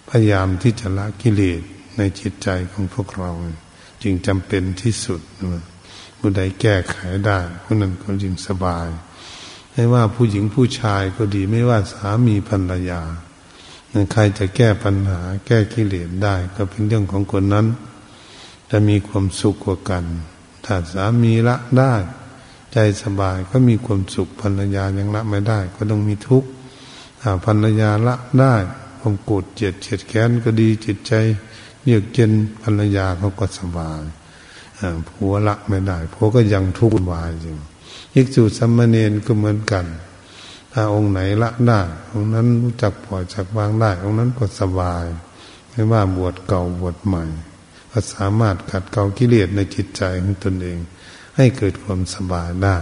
[0.09, 1.61] พยายามที่จะละกิเลส
[1.97, 3.31] ในจิตใจของพวกเรา
[4.03, 5.21] จึงจำเป็นที่สุด
[6.17, 8.87] ผู้ใดแก้ไขได้ผู้นั้นก็ยิ่งสบาย
[9.71, 13.01] ไม่ว่าผู้หญิงผู้ชายก็ดีไม่ว่าสามีภรรยา
[14.11, 17.65] ใครจะแก้ปัญหา แก้กิเลสได้ ก็เป็นเรื่องของคนนั้น
[18.71, 20.03] จะมีความสุขกว่ากัน
[20.65, 21.93] ถ้าสามีละได้
[22.73, 26.49] ใจสบายก็มีความสุขภรรยายังละไม่ได้ ก็ต้องมีทุกข์
[27.21, 28.55] ถ้าภรรยาละได้
[28.99, 31.13] ความโกรธเจ็ดเจ็ดแค้นก็ดีจิตใจ
[31.85, 32.31] เยือกเย็น
[32.63, 34.01] ภรรยาเขาก็สบาย
[35.09, 37.57] ผัวละไม่ได้ผัวก็ยังทุกข์วายจริง
[38.15, 39.85] อิกษุสัมมเนนก็เหมือนกัน
[40.73, 45.05] ถ้าองค์ไหนละได้องค์นั้นรู้จักปล่อยจักวางได้องค์นั้นก็สบาย
[45.69, 47.25] ไม่ว่าบวชเก่าบวชใหม่
[47.91, 50.79] ก็สามารถขัดเกลากิเลสในจิตใจของตนเอง
[51.35, 52.77] ให้เกิดความสบายได้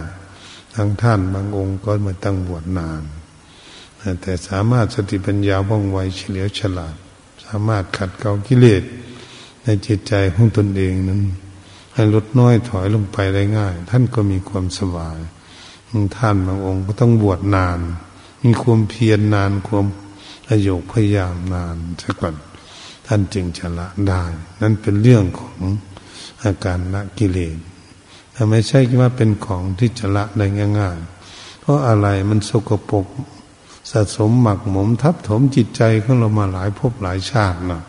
[0.74, 3.02] ทั้งท่านบางองค์ก็มาตั้งบวชนาน
[4.22, 6.96] แต่สามารถสติปัญญาว่องไวเฉลียวฉลาด
[7.44, 8.82] สามารถขัดเกลากิเลส
[9.64, 11.22] ในจิตใจของตนเองนั้น
[11.94, 15.18] ให้ลดน้อยถอยลงไปได้ง่าย ท่านก็มีความสบาย
[16.16, 17.78] ท่านบางองค์ก็ต้องบวชนาน
[18.44, 19.84] มีความเพียรนนานความ
[20.46, 22.34] ประโยคพยายามนานซะก่อน
[23.06, 24.22] ท่านจึงจะละได้
[24.60, 25.60] นั่นเป็นเรื่องของ
[26.42, 27.58] อาการละกิเลส
[28.32, 30.46] แต่ไม่ใช่ว่าเป็นของที่จะละได้
[30.80, 33.06] ง่ายๆ เพราะอะไรมันสกปรก
[33.90, 37.82] สะสมหมักหมมทับถมจิตใจของเรามาหลายภพหลายชาตินะ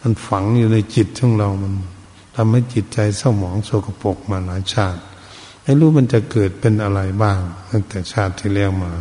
[0.00, 1.74] มันฝังอยู่ในจิตของเรามัน
[2.34, 5.00] ทำให้จิตใจเศร้าหมองโศกปกมาหลายชาติ
[5.68, 8.92] ไม่รู้มันจะเกิดเป็นอะไรบ้าง ตั้งแต่ชาติที่แล้วมา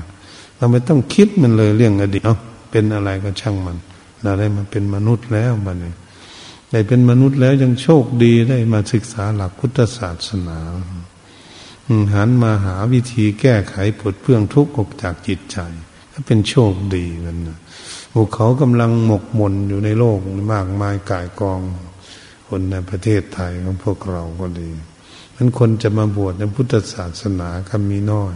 [0.58, 2.36] เราไม่ต้องคิดมันเลยเรื่องอดีตเนา
[2.72, 3.78] เป็นอะไรก็ช่างมัน
[4.24, 5.94] เราได้มาเป็นมนุษย์แล้วบัดนี้
[6.72, 10.60] ได้เป็นมนุษย์แล้วยังโชคดีได้มาศึกษาหลักพุทธศาสนา
[12.14, 15.58] หันมาหาวิธีแก้ไขปลดเพื่องทุกข์ออกจากจิตใจ
[16.12, 17.38] ก็เป็นโชคดีมัน
[18.14, 20.20] ภูเขากำลังหมกหมนอยู่ในโลก
[20.54, 21.62] มากมายกายกอง
[22.48, 24.70] คนในประเทศไทยของพวกเราก็ดี
[25.40, 28.36] มันคนจะมาบวชในพุทธศาสนาก็มีน้อย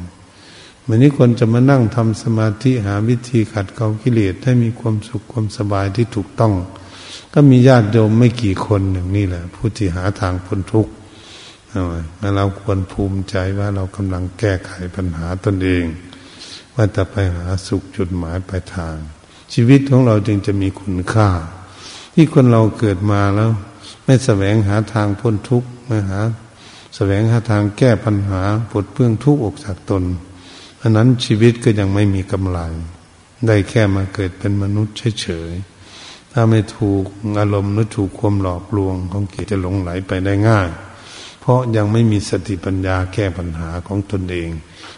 [0.88, 6.54] วันนี้คนจะมานั่งทำสมาธิหาวิธีขัดเกลากิเลสให้มีความสุขความสบายที่ถูกต้อง
[7.34, 10.92] ก็มีญาติโยมไม่กี่คนหนึ่งนี่แหละ ผู้ที่หาทางพ้นทุกข์
[12.36, 15.86] เราควรภูมิใจว่าเรากำลังแก้ไขปัญหาตนเอง
[16.76, 18.96] ว่าจะไปหาสุขจุดหมายปลายทาง
[19.54, 21.30] ชีวิตของเราจึงจะมีคุณค่า
[22.14, 23.52] ที่คนเราเกิดมาแล้ว
[24.06, 26.20] ไม่แสวงหาทางพ้นทุกข์ไม่หา
[26.96, 30.04] แสวงหาทางแก้ปัญหาปลดเปื้องทุกข์ออกจากตน
[30.82, 32.60] อันนั้นชีวิตก็ยังไม่มีกำไร
[33.48, 37.04] ได้แค่มาเกิดเป็นมนุษย์เฉยๆถ้าไม่ถูก
[37.40, 40.70] อารมณ์หรือถูกความหลอกลวงของกิจจะหลงไหลไปได้ง่าย
[41.40, 44.50] เพราะยังไม่มีสติปัญญาแก้ปัญหาของตนเอง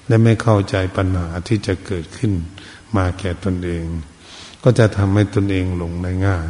[0.07, 2.31] และไม่เข้าใจปัญหาที่จะเกิดขึ้น
[2.95, 3.85] มาแก่ตนเอง
[4.63, 6.47] ก็จะทำให้ตนเองหลงได้ง่าย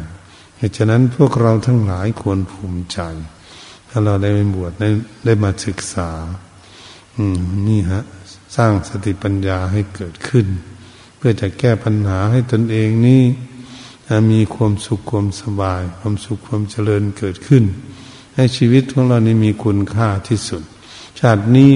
[0.58, 2.98] เหตุฉะนั้นพวกเราทั้งหลายควรภูมิใจ
[3.96, 4.88] ถ้าเราได้ไปบวชได้
[5.24, 6.10] ได้มาศึกษา
[7.16, 8.02] อืม นี่ฮะ
[8.56, 10.46] สร้างสติปัญญาให้เกิดขึ้น
[11.16, 13.22] เพื่อจะแก้ปัญหาให้ตนเองนี่
[14.32, 17.64] มีความสุขความสบาย ความสุขความเจริญเกิดขึ้น
[18.34, 20.62] ให้ชีวิตของเรานี่มีคุณค่าที่สุด
[21.20, 21.72] ชาตินี้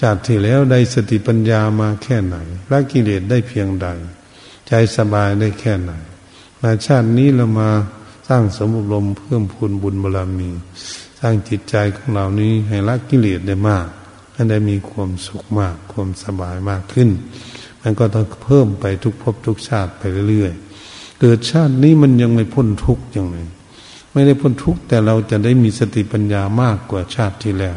[0.00, 2.36] ชาติที่แล้วได้สติปัญญามาแค่ไหน
[2.70, 3.86] ละกิเลสได้เพียงใด
[4.66, 5.92] ใจสบายได้แค่ไหน
[6.60, 7.70] มาชาตินี้เรามา
[8.28, 10.50] สร้างสมบุรมเพิ่มพูนบุญบารรมี
[11.18, 13.86] สร้างจิตใจของเรานี้ให้ละกิเลสได้มาก
[14.32, 17.08] ให้ได้มีความสุขมาก ความสบายมากขึ้น
[17.82, 23.36] มันก็ต้องเพิ่มไปทุกภพทุกชาติไปเรื่อยๆ เกิดชาตินี้มันยังไม่พ้นทุกข์อย่างไร
[24.12, 27.76] ไม่ได้พ้นทุกข์แต่เราจะได้มีสติปัญญามากกว่าชาติที่แล้ว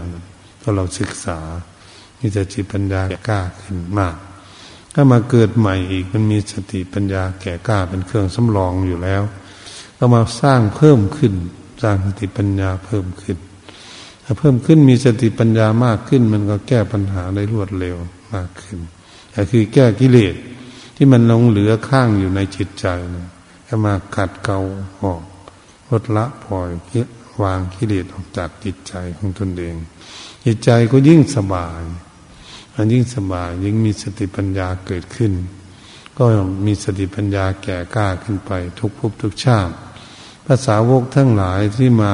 [0.59, 1.39] เพราะเราศึกษา
[2.19, 4.15] มีสติปัญญากล้าขึ้นมาก
[4.93, 9.21] ถ้ามาเกิดใหม่อีกมันมีสติปัญญาแก่กล้าเป็นเครื่องสำรองอยู่แล้ว
[9.97, 11.33] ก็มาสร้างเพิ่มขึ้น
[11.81, 13.37] สร้างสติปัญญาเพิ่มขึ้น
[14.23, 17.97] ถ้าเพิ่มขึ้นมีสติปัญญามากขึ้น มันก็แก้ปัญหาได้รวดเร็ว
[18.33, 18.79] มากขึ้น
[19.35, 20.35] ก็คือแก้กิเลส
[20.95, 23.29] ที่มันลงเหลือข้างอยู่ในจิตใจนะ
[23.67, 24.59] ก็มาขัดเกลา
[25.01, 25.21] ออก
[25.89, 26.69] ลดละปล่อย
[27.43, 29.75] วางกิเลสออกจากจิตใจของตนเอง
[30.45, 31.81] จิตใจก็ยิ่งสบาย
[32.75, 35.31] มันยิ่งสบายยิ่งมีสติปัญญาเกิดขึ้น
[36.17, 36.23] ก็
[36.65, 39.73] มีสติปัญญาแก่กล้าขึ้นไป ทุกภพทุกชาติ
[40.53, 42.13] ภาษาวกทั้งหลายที่มา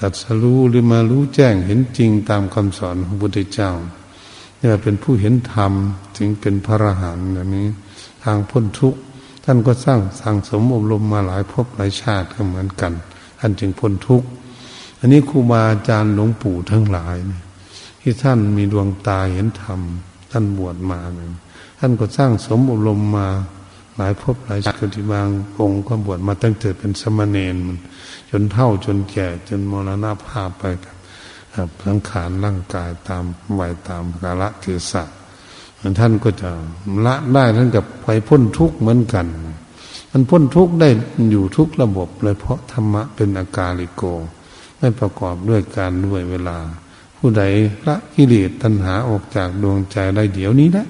[0.00, 3.70] ตัดสรู้หรือมารู้แจ้งเห็นจริงตามคำสอนของพระพุทธเจ้า
[4.56, 5.72] เนี่ยเป็นผู้เห็นธรรม
[6.16, 7.66] ถึงเป็นพระอรหันต์แบบนี้
[8.24, 9.00] ทางพ้นทุกข์
[9.44, 12.92] ท่านก็สร้างสั่งสมอบรมมาหลายภพหลายชาติก็เหมือนกัน
[13.38, 14.28] ท่านจึงพ้นทุกข์
[14.98, 17.16] อันนี้ครูบาอาจารย์หลวงปู่ทั้งหลาย
[18.00, 19.80] ที่ท่านมีดวงตาเห็นธรรม
[20.30, 21.30] ท่านบวชมาเนี่ย
[21.78, 23.28] ท่านก็สร้างสมอบรมมา
[23.96, 25.28] หลายภพหลายชาติที่บาง
[25.60, 27.78] องค์ก็บวชมาตั้งแต่เป็นสมณเณรมัน
[28.30, 30.64] จนเท่าจนแก่จนมรณภาพไป
[31.54, 33.24] ครับสังขารร่างกายตาม
[33.60, 35.02] วัยตามกาลเทศะ
[35.98, 36.50] ท่านก็จะ
[37.06, 39.26] ละได้ท่านกับไปพ้นทุกข์เหมือนกัน
[40.10, 40.88] มันพ้นทุกข์ได้
[41.30, 44.02] อยู่ทุกระบบเลยเพราะธรรมะเป็นอาการลิโก
[44.78, 46.58] ไม่ประกอบด้วยการด้วยเวลา
[47.16, 47.42] ผู้ใด
[47.86, 50.86] ละกิเลสตัณหาออกจากดวงใจได้เดี๋ยวนี้แหละ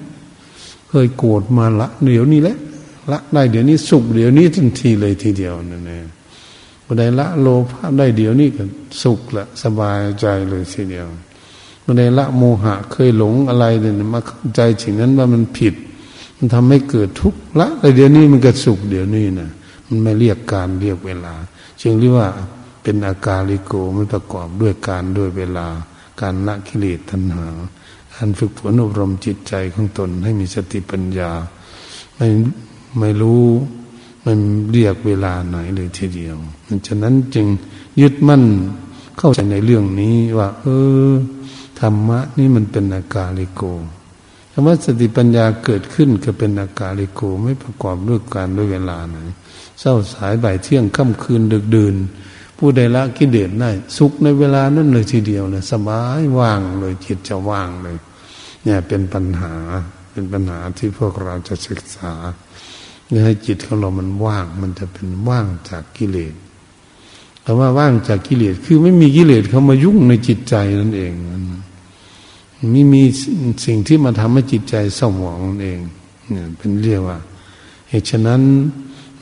[0.89, 2.57] เคยโกรธมาละเดี๋ยวนี้แหละ
[3.11, 6.05] ละได้เดี๋ยวนี้สุขเดี๋ยวนี้ทันทีเลยทีเดียวนั่นเอง
[6.85, 8.63] ผู้ใดละโลภะได้เดี๋ยวนี้ก็
[9.01, 11.07] สุขละสบายใจเลยทีเดียว
[11.83, 14.21] ผู้ใดละโมหะเคยหลงอะไรเนี่ยมา
[14.55, 15.75] ใจสิ่งนั้นว่ามันผิด
[16.37, 19.49] มันทำให้เกิดทุกข์ละแต่เดี๋ยวนี้มันก็สุขเดี๋ยวนี้นะ
[19.87, 21.33] มันไม่เรียกการเรียกเวลา
[21.81, 22.29] จึงเรียกว่า
[22.83, 25.67] เป็นอาการลิโกมันประกอบด้วยการด้วยเวลา
[26.21, 27.47] การละกิเลสทันหา
[28.15, 31.31] การฝึกฝนอบรมจิตใจของตนให้มีสติปัญญา
[32.15, 32.27] ไม่
[32.99, 33.45] ไม่รู้
[34.25, 34.39] มัน
[34.71, 36.37] เรียกเวลาไหนเลยทีเดียว
[36.87, 37.47] ฉะนั้นจึง
[38.01, 38.43] ยึดมั่น
[39.17, 40.65] เข้าใจในเรื่องนี้ว่า เอ
[41.07, 41.11] อ
[41.79, 43.61] ธรรมะนี่มันเป็นอากาลิโก
[44.51, 49.17] คำว่าสติปัญญาเกิดขึ้นก็เป็นอากาลิโกไม่ประกอบด้วยการด้วยเวลาไหน
[49.79, 51.95] เศร้าสายบ่ายเที่ยงค่ำคืนดึกดื่น
[52.57, 57.97] ผู้ใดละกิเลสได้สุขในเวลานั้นเลยทีเดียวเลยสบายว่างเลยจิตจะว่างเลย
[58.63, 59.53] เนี่ยเป็นปัญหา
[60.11, 62.13] เป็นปัญหาที่พวกเราจะศึกษา
[63.23, 66.33] ให้จิตของเรามันว่าง มันจะเป็นว่างจากกิเลส
[67.43, 71.13] คำว่าว่างจากกิเลสคือไม่มีกิเลสเข้ามายุ่งในจิตใจนั่นเอง
[72.71, 73.03] ไม่มี
[73.65, 75.79] สิ่งที่มาทำให้จิตใจสมองนั่นเอง
[76.29, 77.17] เนี่ยเป็นเรียกว่า
[77.89, 78.41] เหตุฉะนั้น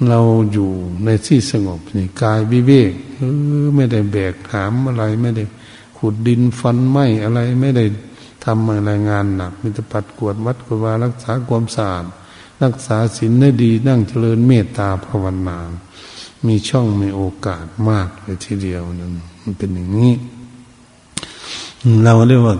[0.09, 0.19] เรา
[0.51, 0.69] อยู่
[1.05, 3.21] ในที่สงบนี่กายวิเวกเอ
[3.63, 5.43] อไม่ได้แบกหามอะไร ไม่ได้
[5.97, 7.85] ขุดดินฟันไม้อะไร ไม่ได้
[8.45, 12.05] ทำอะไรงานหนักมีต่ปัดกวดวัดกวดวารักษาความสะอาด
[12.63, 15.59] รักษาศีลได้ดีนั่งเจริญเมตตาภาวนา
[16.47, 20.13] มีช่องมีโอกาสมากเลยทีเดียวนั่นมันเป็นอย่างนี้
[22.03, 22.55] เราเรียกว่า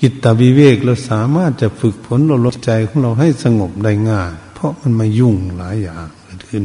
[0.00, 6.64] จิตตวิเวกเราสามารถจะฝึกฝนเราลดใจของเราให้สงบได้ง่าย เพราะมันมายุ่งหลายอย่างเกิดขึ้น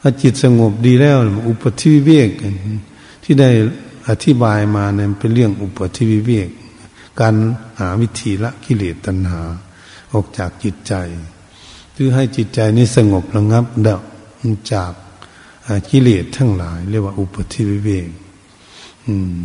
[0.00, 1.16] ถ้าจิตสงบดีแล้ว
[1.48, 2.28] อุปธิวิเวก
[3.24, 3.50] ที่ได้
[4.08, 6.48] อธิบายมาเนี่ยเป็นเรื่องอุปธิวิเวก
[7.20, 7.34] การ
[7.80, 9.40] หาวิธีละกิเลสตัณหา
[10.12, 10.94] ออกจากจิตใจ
[12.02, 14.02] คือให้จิตใจนี้สงบระงับดับ
[14.72, 14.92] จาก
[15.90, 18.08] กิเลสทั้งหลาย เรียกว่าอุปธิวิเวก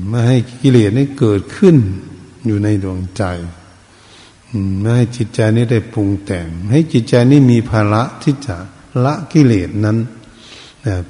[0.07, 1.75] ไม่ให้กิเลสนี้เกิดขึ้น
[2.45, 3.23] อยู่ในดวงใจ
[4.79, 8.55] ไม่ให้จิตใจนี้ได้ปรุงแต่ง ให้จิตใจนี้มีภาระที่จะ
[9.05, 9.97] ละกิเลสนั้น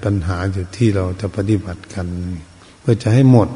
[0.03, 2.07] ปัญหาอยู่ที่เราจะปฏิบัติกัน
[2.79, 3.49] เพื่อจะให้หมด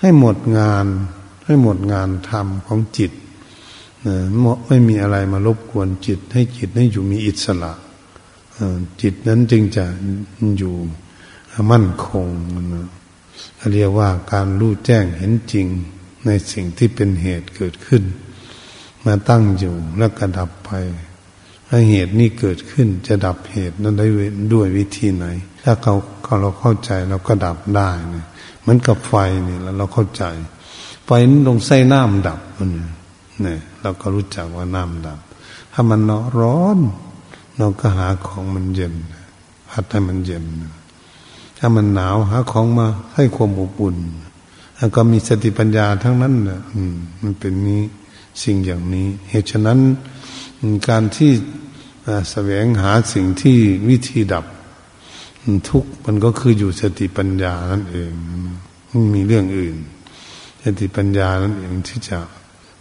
[0.00, 0.86] ให้หมดงาน
[1.46, 3.12] ให้หมดงานธรรมของจิต
[4.66, 7.72] ไม่มีอะไรมารบกวนจิต ให้จิตให้อยู่มีอิสระ
[9.02, 9.84] จิตนั้นจึงจะ
[10.58, 10.74] อยู่
[11.70, 12.26] มั่นคง
[12.74, 12.88] นะ
[13.72, 15.66] เรียกว่าการรู้แจ้งเห็นจริง
[16.26, 18.02] ในสิ่งที่เป็นเหตุเกิดขึ้น
[19.04, 20.70] มาตั้งอยู่แล้วก็ดับไป
[21.68, 24.06] ถ้าเหตุนี้เกิดขึ้นจะดับเหตุนั้นได้
[24.52, 25.26] ด้วยวิธีไหน
[25.64, 25.94] ถ้าเขา
[26.40, 28.26] เราเข้าใจเราก็ดับได้เนี่ย
[28.60, 29.14] เหมือนกับไฟ
[29.48, 30.24] นี่แล้วเราเข้าใจ
[31.06, 32.70] ไฟนั้นลงใส่น้ำดับมัน
[33.42, 35.18] เนี่ย เราก็รู้จักว่าน้ำดับ
[35.72, 36.00] ถ้ามัน
[36.38, 36.78] ร้อน
[37.58, 38.94] เราก็หาของมันเย็น
[39.70, 40.44] พัดให้มันเย็น
[41.58, 43.96] ถ้ามันหนาวหาของมาให้ความอบอุ่น
[44.76, 47.82] แล้วก็มีสติปัญญาทั้งนั้นนะอืมมันเป็นนี้
[48.42, 49.78] สิ่งอย่างนี้ เหตุฉะนั้น
[50.88, 51.32] การที่
[52.30, 53.58] แสวงหาสิ่งที่
[53.88, 54.44] วิธีดับ
[55.68, 58.12] ทุกมันก็คืออยู่สติปัญญานั่นเอง
[58.88, 59.76] ไม่มีเรื่องอื่น
[60.62, 62.18] สติปัญญานั่นเองที่จะ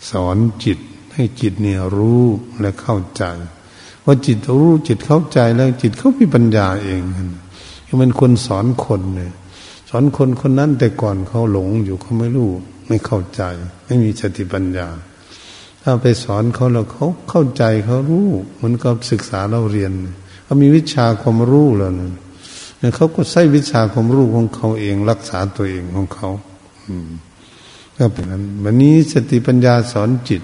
[0.10, 0.80] สอนจิต
[1.14, 2.24] ให้จิตเนี่ยรู้
[2.59, 3.24] และเข้าใจ
[4.05, 7.01] ว่าจิตรู้จิตเข้าใจแล้วจิตเขามีปัญญาเอง
[7.86, 9.32] คือมันคนสอนคนเนี่ย
[9.89, 12.49] สอนคนคนนั้นแต่ก่อนเขาหลงอยู่เขาไม่รู้
[12.88, 13.41] ไม่เข้าใจ
[13.86, 14.88] ไม่มีสติปัญญา
[15.82, 19.91] ถ้าไปสอนเขาแล้วเขาเข้าใจเขารู้เหมือนกับศึกษาเราเรียน
[20.43, 26.30] เขามีวิชาความรู้แล้วเนี่ยเขาก็ใช้วิชาความรู้ของเขาเอง รักษาตัวเองของเขา
[26.88, 27.09] อืม
[27.97, 30.41] ก็เป็นนั้นวันนี้สติปัญญาสอนจิต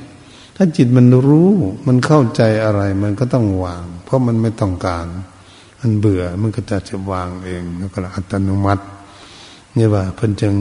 [0.60, 1.51] ถ้าจิตมันรู้
[1.88, 5.08] มันเข้าใจอะไร มันก็ต้องวาง เพราะมันไม่ต้องการ
[5.80, 8.84] มันเบื่อมันก็จะจะวางเองแล้วก็อัตโนมัติ
[9.74, 10.53] เนี่ยว่าเพิ่นจึง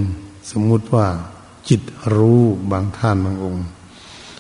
[0.51, 1.07] สมมุติว่า
[1.69, 1.83] จิต
[2.15, 2.41] รู้
[2.73, 3.67] บางท่านบางองค์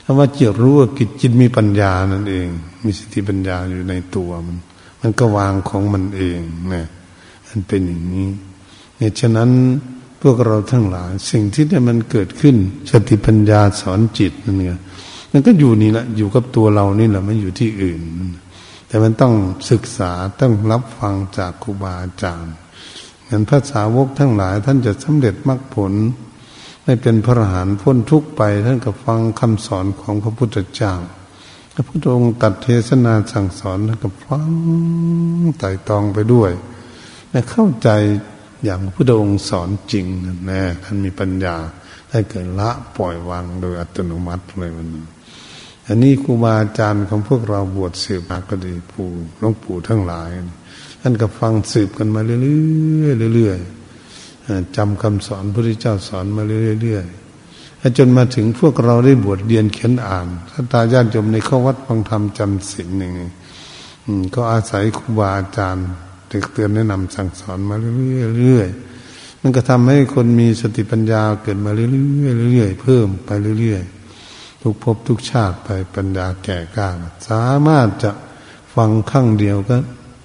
[0.04, 2.48] คำว่าจิตรู้ว่าจิตจิตมีปัญญานั่นเอง
[2.84, 4.57] มีสติปัญญาอยู่ในตัวมัน
[5.00, 6.38] มันก็วางของมันเอง
[6.72, 6.86] นี่ย
[7.48, 8.28] มันเป็นอย่างนี้
[8.96, 9.50] เนี่ยฉะนั้น
[10.22, 12.57] พวกเราทั้งหลายสิ่งที่เนี่ยมันเกิดขึ้น
[12.90, 14.72] สติปัญญาสอนจิตนั่นไง
[15.39, 18.03] มันก็อยู่นี่แหละ อยู่กับตัวเรานี่แหละไม่อยู่ที่อื่น
[18.89, 19.34] แต่มันต้อง
[19.70, 22.55] ศึกษาต้องรับฟังจากครูบาอาจารย์
[23.28, 25.93] งั้นพระสาวกทั้งหลาย ท่านจะสำเร็จมรรคผล
[26.84, 30.95] ไม่เป็นพระอรหันต์พ้นทุกข์ไป ท่านก็ฟังคำสอนของพระพุทธเจ้า
[31.74, 34.51] พระพุทธองค์ตัดเทศนาสั่งสอนท่านก็ฟัง
[35.59, 36.51] ไต่ตองไปด้วย
[37.30, 37.89] และเข้าใจ
[38.64, 40.07] อย่างพระพุทธองค์สอนจริง
[40.51, 41.57] นะท่านมีปัญญา
[42.11, 44.89] ได้เกิดละปล่อยวางโดยอัตโนมัติเลยมัน
[45.89, 49.09] อันนี้ครูบาอาจารย์ของพวกเราบวชสืบมาก็ดีปู่
[49.39, 50.30] หลวงปู่ทั้งหลาย
[51.01, 52.37] ท่านก็ฟังสืบกันมาเรื่
[53.28, 56.43] อยๆเรื่อยๆจำคำสอนพระพุทธเจ้าสอนมา
[56.82, 63.12] เรื่อยๆจนมาถึงพวกเราได้บวชเรียนเขียนอ่านถ้านตาญาติโยมในข้อวัดฟังธรรมจำศีลหนึ่ง
[64.34, 65.87] ก็อาศัยครูบาอาจารย์
[66.53, 73.30] เตือนแนะนำสั่งสอนมาเรื่อยๆมันก็ทำให้คนมีสติปัญญาเกิดมาเรื่อยๆเรื่อยๆเพิ่มไป
[73.61, 73.95] เรื่อยๆ
[74.68, 76.88] ทุกภพทุกชาติไปปัญญาแก่กล้า
[77.28, 78.10] สามารถจะ
[78.74, 79.76] ฟังข้างเดียวก็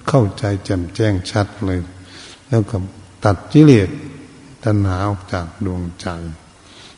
[0.08, 1.78] เข้าใจแจ่มแจ้งชัดเลย
[2.48, 2.76] แล้วก็
[3.24, 3.88] ตัดกิเลส
[4.64, 6.06] ตัณหาออกจากดวงใจ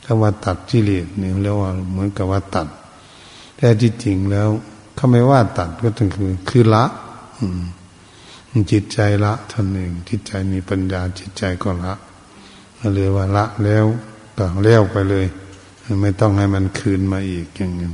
[0.04, 2.68] คำว่าตัดกิเลสเนี่ยเรียกว่าเหมือนกับว่าตัด
[3.56, 4.48] แต่ที่จริงแล้ว
[4.94, 6.84] เขาไม่ว่าตัดก็ถึงคือ คือละ
[7.38, 7.46] อื
[8.72, 11.94] จิตใจละท่านเองจิตใจมีปัญญาจิตใจก็ละ
[12.94, 13.86] เลยว่าละแล้ว
[14.36, 15.26] ก็แล้วไปเลย
[16.02, 17.88] ไม่ต้องให้มันคืนมาอีกอย่างนี้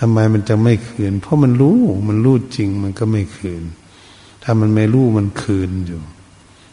[0.00, 3.62] ทำไมมันจะไม่คืน เพราะมันรู้ มันรู้จริงมันก็ไม่คืน
[4.42, 6.00] ถ้ามันไม่รู้มันคืนอยู่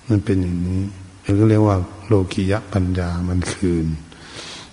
[0.07, 0.81] มันเป็นอย่างนี้
[1.23, 1.77] เราก็เรียกว่า
[2.07, 3.85] โลกิยะปัญญามันคืน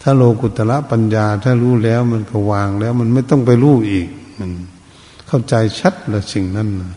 [0.02, 4.06] ถ้าโลกุตระปัญญา ถ้ารู้แล้วมันก็วางแล้ว มันไม่ต้องไปรู้อีก
[4.38, 4.50] มัน
[5.26, 6.92] เข้าใจชัดละสิ่งนั้นนะ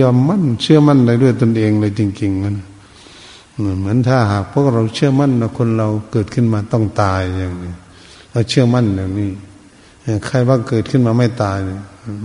[0.00, 2.54] ยอมมั่นเชื่อมั่นในด้วยตนเองเลยจริงๆมัน
[3.78, 7.74] เหมือนถ้าหากพวกเราเชื่อมั่นว่าคนเราเกิดขึ้นมาต้องตายอย่างนี้
[8.38, 9.30] เราเชื่อมั่นอย่างนี้
[10.26, 11.58] ใครว่าเกิดขึ้นมาไม่ตาย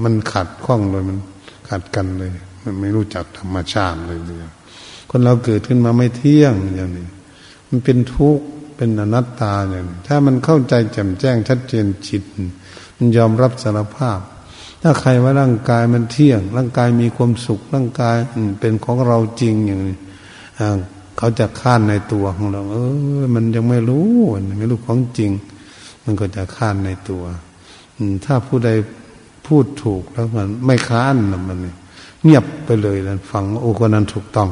[0.04, 1.18] มันขัดข้องเลยมัน
[1.70, 2.32] ขัดกันเลย
[2.64, 4.52] มันไม่รู้จักธรรมชาติเลยเลย
[5.10, 7.08] คนเราเกิดขึ้นมาไม่เที่ยงอย่างนี้
[7.68, 8.46] มันเป็นทุกข์
[8.76, 12.24] เป็นอนัตตาอย่างนี้ถ้ามันเข้าใจแจ่มแจ้งชัดเจนจิต
[12.98, 14.20] มันยอมรับสารภาพ
[14.82, 18.16] ถ้าใครว่าร่างกายมันเที่ยง ร่างกายมีความสุขร่างกาย
[18.60, 19.98] เป็นของเราจริงอย่างนี้
[21.18, 22.78] เขาจะข้านในตัวของเรา เอ
[23.22, 24.08] อมันยังไม่รู้
[24.60, 25.32] ไม่รู้ของจริง
[26.04, 27.24] มันก็จะข้านในตัว
[28.26, 28.70] ถ้าผู้ใด
[29.48, 31.16] พูดถูกแล้วมันไม่ค้าน
[31.50, 31.58] มัน
[32.24, 34.50] เงียบไปเลยแล้วฟังโอ้คนนั้นถูกต้อง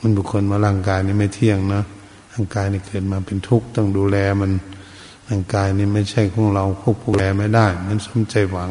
[0.00, 1.82] มันบุคคลมาร่างกายนี้ไม่เที่ยงนะ
[2.32, 4.50] ร่างกายนี่เกิดมาเป็นทุกข์ต้องดูแลมัน
[5.28, 8.70] ร่างกายนี้ไม่ใช่ของเราควบคุมแลไม่ได้ มันสมใจหวัง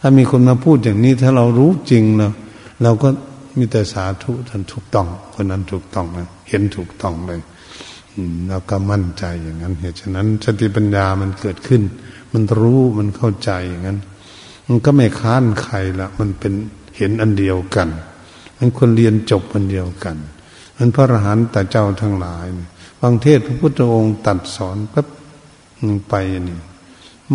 [0.00, 2.32] ถ้ามีคนมาพูดอย่างนี้ถ้าเรารู้จริงเนาะ
[2.82, 3.08] เราก็
[3.58, 7.40] มีแต่สาธุท่านถูกต้อง คนนั้นถูกต้องนะเห็นถูกต้องเลย
[8.48, 11.82] เราก็มั่นใจอย่างนั้น เหตุฉะนั้นสติปัญญามันเกิดขึ้น
[12.32, 13.98] มันรู้มันเข้าใจอย่างนั้น
[14.66, 16.52] มันก็ไม่ค้านใครละมันเป็น
[16.96, 17.88] เห็นอันเดียวกัน
[18.58, 20.16] มันคนเรียนจบอันเดียวกัน
[20.76, 22.46] มันพระอรหันต์แต่เจ้าทั้งหลาย
[23.00, 25.06] บางเทศพระพุทธองค์ตัดสอนปั๊บ
[26.08, 26.14] ไป
[26.48, 26.58] นี่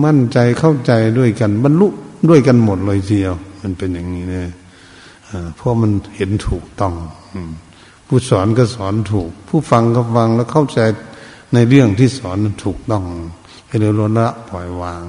[0.03, 1.87] มั่นใจเข้าใจด้วยกันบรรลุ
[2.29, 4.47] ด้วยกันหมดเลยเดียว มันเป็นอย่างนี้เนี่ย
[5.55, 6.93] เพราะมันเห็นถูกต้อง
[8.13, 10.79] ผู้สอนก็สอนถูก ผู้ฟังก็ฟังแล้วเข้าใจ
[11.53, 13.05] ในเรื่องที่สอนถูกต้อง
[13.67, 15.03] ให้เราลดละปล่อยวาง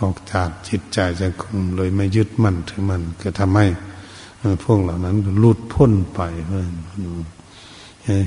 [0.00, 3.66] ออกจากจิตใจจะคุมเลยไม่ยึดมั่นถือมันก็ทำให้
[4.62, 6.72] พวกเหล่านั้นหลุดพ้นไปเพื่อน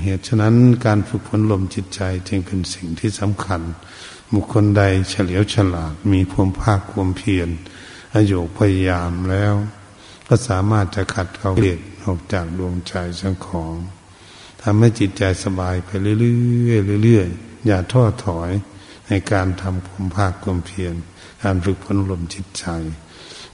[0.03, 0.55] เหตุฉะนั้น
[0.85, 3.61] การฝึกฝนลมจิตใจจึงเป็นสิ่งที่สำคัญ
[4.33, 7.49] บุคคลใดเฉลียวฉลาดมีความภาคความเพียร
[8.15, 9.53] อายุพยายามแล้ว
[10.27, 13.75] ก็สามารถจะขัดเกลาเลียด ออกจากดวงใจสังของ
[14.61, 16.13] ทำให้จิตใจสบายไปเรื่
[16.95, 18.51] อยๆเรื่อยๆอย่าท้อถอย
[19.07, 20.95] ในการทำความภาคความเพียร
[21.43, 22.65] การฝึกฝนลมจิตใจ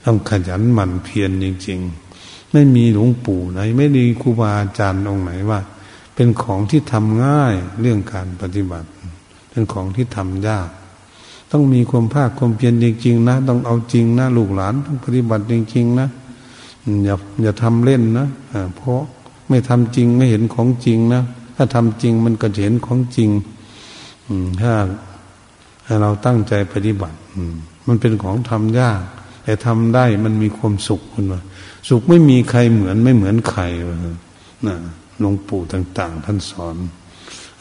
[0.04, 1.80] ต้องขยันหมั่นเพียรจริง
[2.16, 5.60] ๆ ไม่มีหลวงปู่ไหน ไม่มีครูบาอาจารย์องค์ไหนว่า
[6.14, 8.88] เป็นของที่ทำง่ายเรื่องการปฏิบัติ
[9.50, 10.68] เป็นของที่ทำยาก
[11.52, 16.08] ต้องมีความภาคความเพียรจริง ๆ นะ ต้องเอาจริงนะลูกหลานต้องปฏิบัติจริง ๆ นะ
[17.04, 18.26] อย่าอย่าทำเล่นนะ
[18.76, 19.00] เพราะ
[19.48, 21.22] ไม่ทำจริงไม่เห็นของจริงนะ
[21.56, 23.30] ถ้าทำจริงมันก็เห็นของจริง
[24.60, 24.72] ถ้า
[26.00, 27.18] เราตั้งใจปฏิบัติ
[27.88, 29.00] มันเป็นของทำยาก
[29.44, 31.40] แต่ทำได้มันมีความสุขคุณว่า
[31.88, 33.62] สุขไม่มีใครเหมือนไม่เหมือนใคร
[34.66, 34.76] นะ
[35.20, 36.76] หลวงปู่ต่าง ๆ ท่านสอน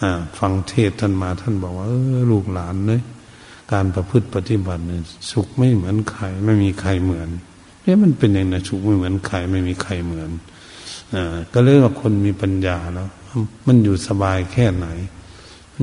[0.02, 0.04] อ
[0.40, 3.02] ฟังเทศท่านมาท่านบอกว่าออลูกหลานเนี่ย
[3.72, 5.02] การประพฤติปฏิบัติเนี่ย
[5.32, 7.30] สุขไม่เหมือนใคร ไม่มีใครเหมือน
[7.82, 10.32] เนี่ยมันเป็นอย่างนั้นสุขไม่เหมือนใครไม่มีใครเหมือน
[11.16, 13.08] อ่าก็เรื่องว่าคนมีปัญญาแล้ว
[13.68, 14.88] มันอยู่สบายแค่ไหน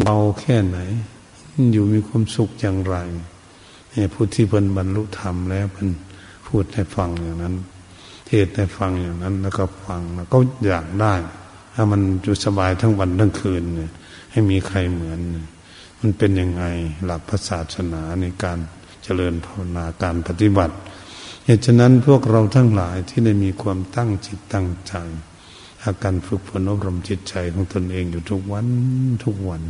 [0.02, 0.78] เบาแค่ไหน
[1.72, 2.96] อยู่มีความสุขอย่างไร
[4.12, 5.88] ผู้ที่เพิ่นบรรลุธรรมแล้วเพิ่น
[6.46, 7.54] พูดให้ฟังอย่างนั้น
[8.26, 11.14] เทศให้ฟังอย่างนั้น แล้วก็ฟังแล้วก็อยากได้
[11.74, 13.90] ถ้ามันอยู่สบายทั้งวันทั้งคืนเนี่ย
[14.30, 15.20] ให้มีใครเหมือน
[16.00, 16.64] มันเป็นยังไง
[17.04, 18.58] หลักศาสนาในการ
[19.02, 20.76] เจริญภาวนาการปฏิบัติ
[21.48, 24.94] เหตุฉะนั้นพวกเราทั้งหลายที่ได้มีความตั้งจิตตั้งใจ
[25.82, 28.66] อาการฝึกฝนอบรมจิตใจของตนเองอยู่ทุกวัน
[29.24, 29.62] ทุกวัน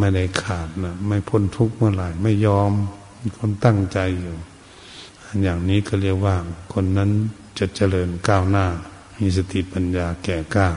[0.00, 2.70] ไม่ได้ขาดนะไม่พ้นทุกเมื่อไหร่ไม่ยอม
[3.20, 4.36] มีความตั้งใจอยู่
[5.42, 6.36] อย่างนี้ก็เรียกว่า
[6.72, 7.10] คนนั้น
[7.58, 8.66] จะเจริญก้าวหน้า
[9.18, 10.68] มีสติปัญญาแก่กล้า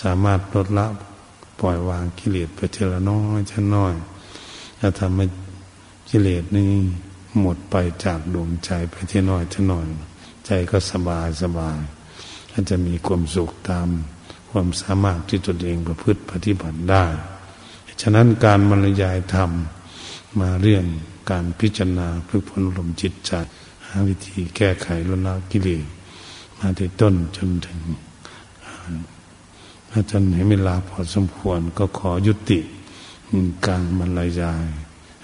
[0.00, 0.86] สามารถลดละ
[1.60, 3.94] ปล่อยวางกิเลสไปเทละน้อยชั้นน้อย
[4.80, 5.26] จะทำให้
[6.10, 6.72] กิเลสนี้
[7.40, 9.86] หมดไปจากดวงใจไปเทน้อยชั้นน้อย
[10.46, 11.78] ใจก็สบายสบาย
[12.52, 13.88] ก็จะมีความสุขตาม
[14.50, 17.04] ความสามารถที่ตนเองประพฤติปฏิบัติได้
[18.00, 19.50] ฉะนั้นการบรรยายธรรม
[20.40, 20.84] มาเรื่อง
[21.30, 23.32] การพิจารณาฝึกฝนลมจิตใจ
[23.86, 25.84] หาวิธีแก้ไขลดละกิเลส
[26.58, 27.80] มาที่ต้นจนถึง
[29.90, 32.60] ถ้าจนเห็นเวลาพอสมควรก็ขอยุติ
[33.66, 34.64] การบรรยาย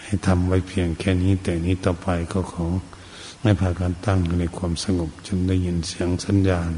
[0.09, 2.67] ให้ทำไว้เพียงแค่นี้ แต่นี้ต่อไปก็ขอ
[3.43, 6.71] ให้พาการตั้งในความสงบจนได้ยินเสียงสัญญาณ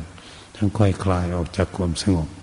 [0.57, 2.40] ทั้งค่อยคลายออกจากความสงบ